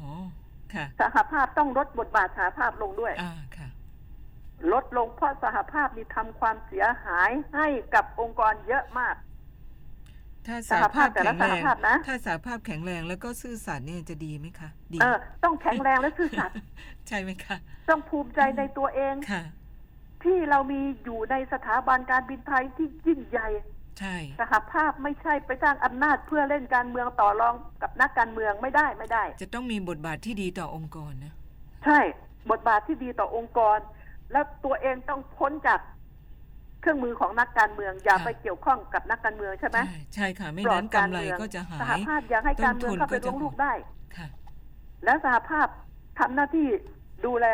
[0.74, 3.68] ค่ะสหภาพต้องลดบทบาทสหภาพลงด้วยอ่าค่ะ
[4.74, 9.16] ลดลงเพราะสหภาพนี่ทำความเสียหายให้กับองค์กรเยอะมาก
[10.48, 16.56] ถ้าสสาหภาภาพพแต่แข็ละงสแรหงภาพนะถ้าสาภาพแข็งแรงแล้วก็ซื่อสัตย์เนี่ยจะดีไหมคะดีเออต้องแข็งแรงและซื่อสัตย์
[17.08, 17.56] ใช่ไหมคะ
[17.90, 19.44] ต้องภูมิใจในตัวเองค่ะ
[20.24, 23.50] ที่เรามีอยู่ในสถาบันการบินไทยที่ยิ่งใหญ่
[24.00, 31.34] ใช่สหภาพไม่ใช่ไปสร้างอำนาจเพื่อเล่นการเมืองต่อรองกับนักการเมืองไม่ได้ไม่ได้ จะต้องมีบทบาทที่ดีต่อองค์กรนะ
[31.86, 32.00] ใช่
[32.52, 33.78] บทบาทที่ดีต่อองค์กร
[34.32, 35.80] แล้วตัวเองต้องพ้นจาก
[36.82, 43.74] เครื่องมือของนักการเมืองอย่าค่ะไปเกี่ยวข้องกับนักการเมืองใช่ไหมใช่ใช่ค่ะ ไม่ปลอนั้ดนการกำไรเมืองก็จะหาสหยภาพอย่าให้การเมืองเข้าไปต้นทุนก็จะลงลูกได้
[44.18, 44.28] ค่ะ
[45.06, 45.68] แล้วสหภาพ
[46.20, 46.68] ทำหน้าที่
[47.26, 47.46] ดูแล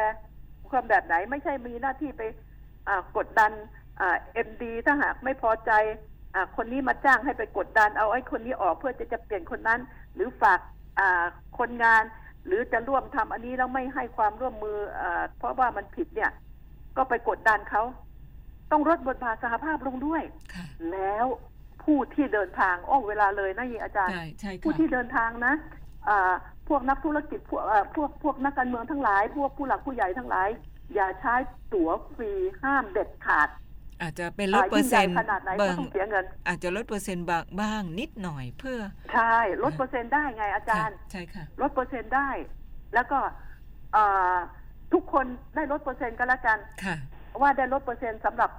[0.69, 2.44] ความแบบไหน ไม่ใช่มีหน้าที่ไปอ่า
[3.17, 3.51] กดดัน
[4.33, 5.71] เอ็มดีถ้าหากไม่พอใจ
[6.33, 9.79] อ่าคนนี้มาจ้างให้ไปกดดันเอาไอ้คนนี้ออกเพื่อจะจะเปลี่ยนคนนั้น
[10.15, 10.59] หรือฝาก
[10.99, 11.25] อ่า
[11.59, 12.03] คนงาน
[12.45, 16.31] หรือจะร่วมทำอันนี้แล้วไม่ให้ความร่วมมืออาเพราะว่ามันผิดเนี่ย
[16.97, 17.83] ก็ไปกดดันเขา
[18.71, 20.23] ต้องลดบทบาทสหภาพลงด้วย
[20.53, 21.25] ค่ะแล้ว
[21.83, 25.53] ผู้ที่เดินทางโอ้เวลาเลยนะยีอาจารย์ใช่ใช่ผู้ค่ะที่เดินทางนะ
[26.09, 26.33] อ่า
[26.67, 30.49] พวกนักธุรกิจพวกเอ่อพวกพวกนักการเมืองทั้งหลาย พวกผู้หลักผู้ใหญ่ทั้งหลาย
[30.93, 31.35] อย่าใช้
[31.73, 32.31] ตั๋วฟรี
[32.63, 33.49] ห้ามเด็ดขาด
[34.01, 38.79] อาจจะเป็นลดอ่าเปอร์เซ็นต์ยิ่งใหญ่ขนาดไหนก็บางต้องเสียเงิน อาจจะลดเปอร์เซ็นต์บางบ้างนิดหน่อยเพื่อ
[39.13, 42.29] ใช่ลดเปอร์เซ็นต์ได้ไงอาจารย์ค่ะใช่ค่ะลดเปอร์เซ็นต์ได้
[42.93, 43.19] แล้วก็
[43.95, 44.37] อ่า
[44.93, 45.25] ทุกคน
[45.55, 46.95] ได้ลดเปอร์เซ็นต์กันแล้วกันค่ะ
[47.41, 48.51] ว่าได้ลดเปอร์เซ็นต์สำหรับ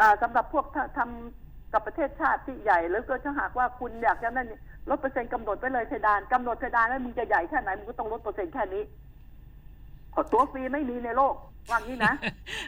[0.00, 4.58] อ่าสำหรับพวกททำกับประเทศชาติที่ใหญ่แล้วก็ถ้าหากว่าคุณอยากจะนั่นนี่
[4.90, 9.17] ลดเปอร์เซ็นต์กำหนดไปเลยเพดานกำหนดเพดานแล้วมึงจะใหญ่แค่ไหนมึงก็ต้องลดเปอร์เซ็นต์แค่นี้ขอ
[10.32, 11.34] ตัวฟรีไม่มีในโลก
[11.70, 12.12] ว่างี้นะ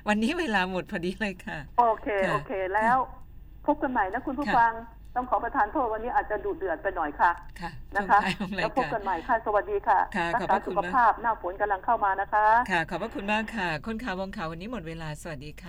[0.08, 2.96] วันนี้เวลาหมดพอดีเลยค่ะ โอเคค่ะโอเค แล้ว
[3.66, 4.72] พบกันใหม่นะคุณผู้ค่ะฟัง
[5.16, 7.30] ต้องขอประทานโทษวันนี้อาจจะดุเดือดไปหน่อยค่ะ
[7.60, 15.68] ค่ะช่วนะงคะท้ายของราแล้ยวพบการกันใหม่ค่ะ สวัสดีค่ะค่ะรัขอบษาพระคุสุณขมากภาพหน้าฝนกำลังเข้ามานะคะ ค่ะ ขอบพระคุณมากค่ะ คนข่าววงข่าววันนี้หมดเวลา สวัสดีค่ะ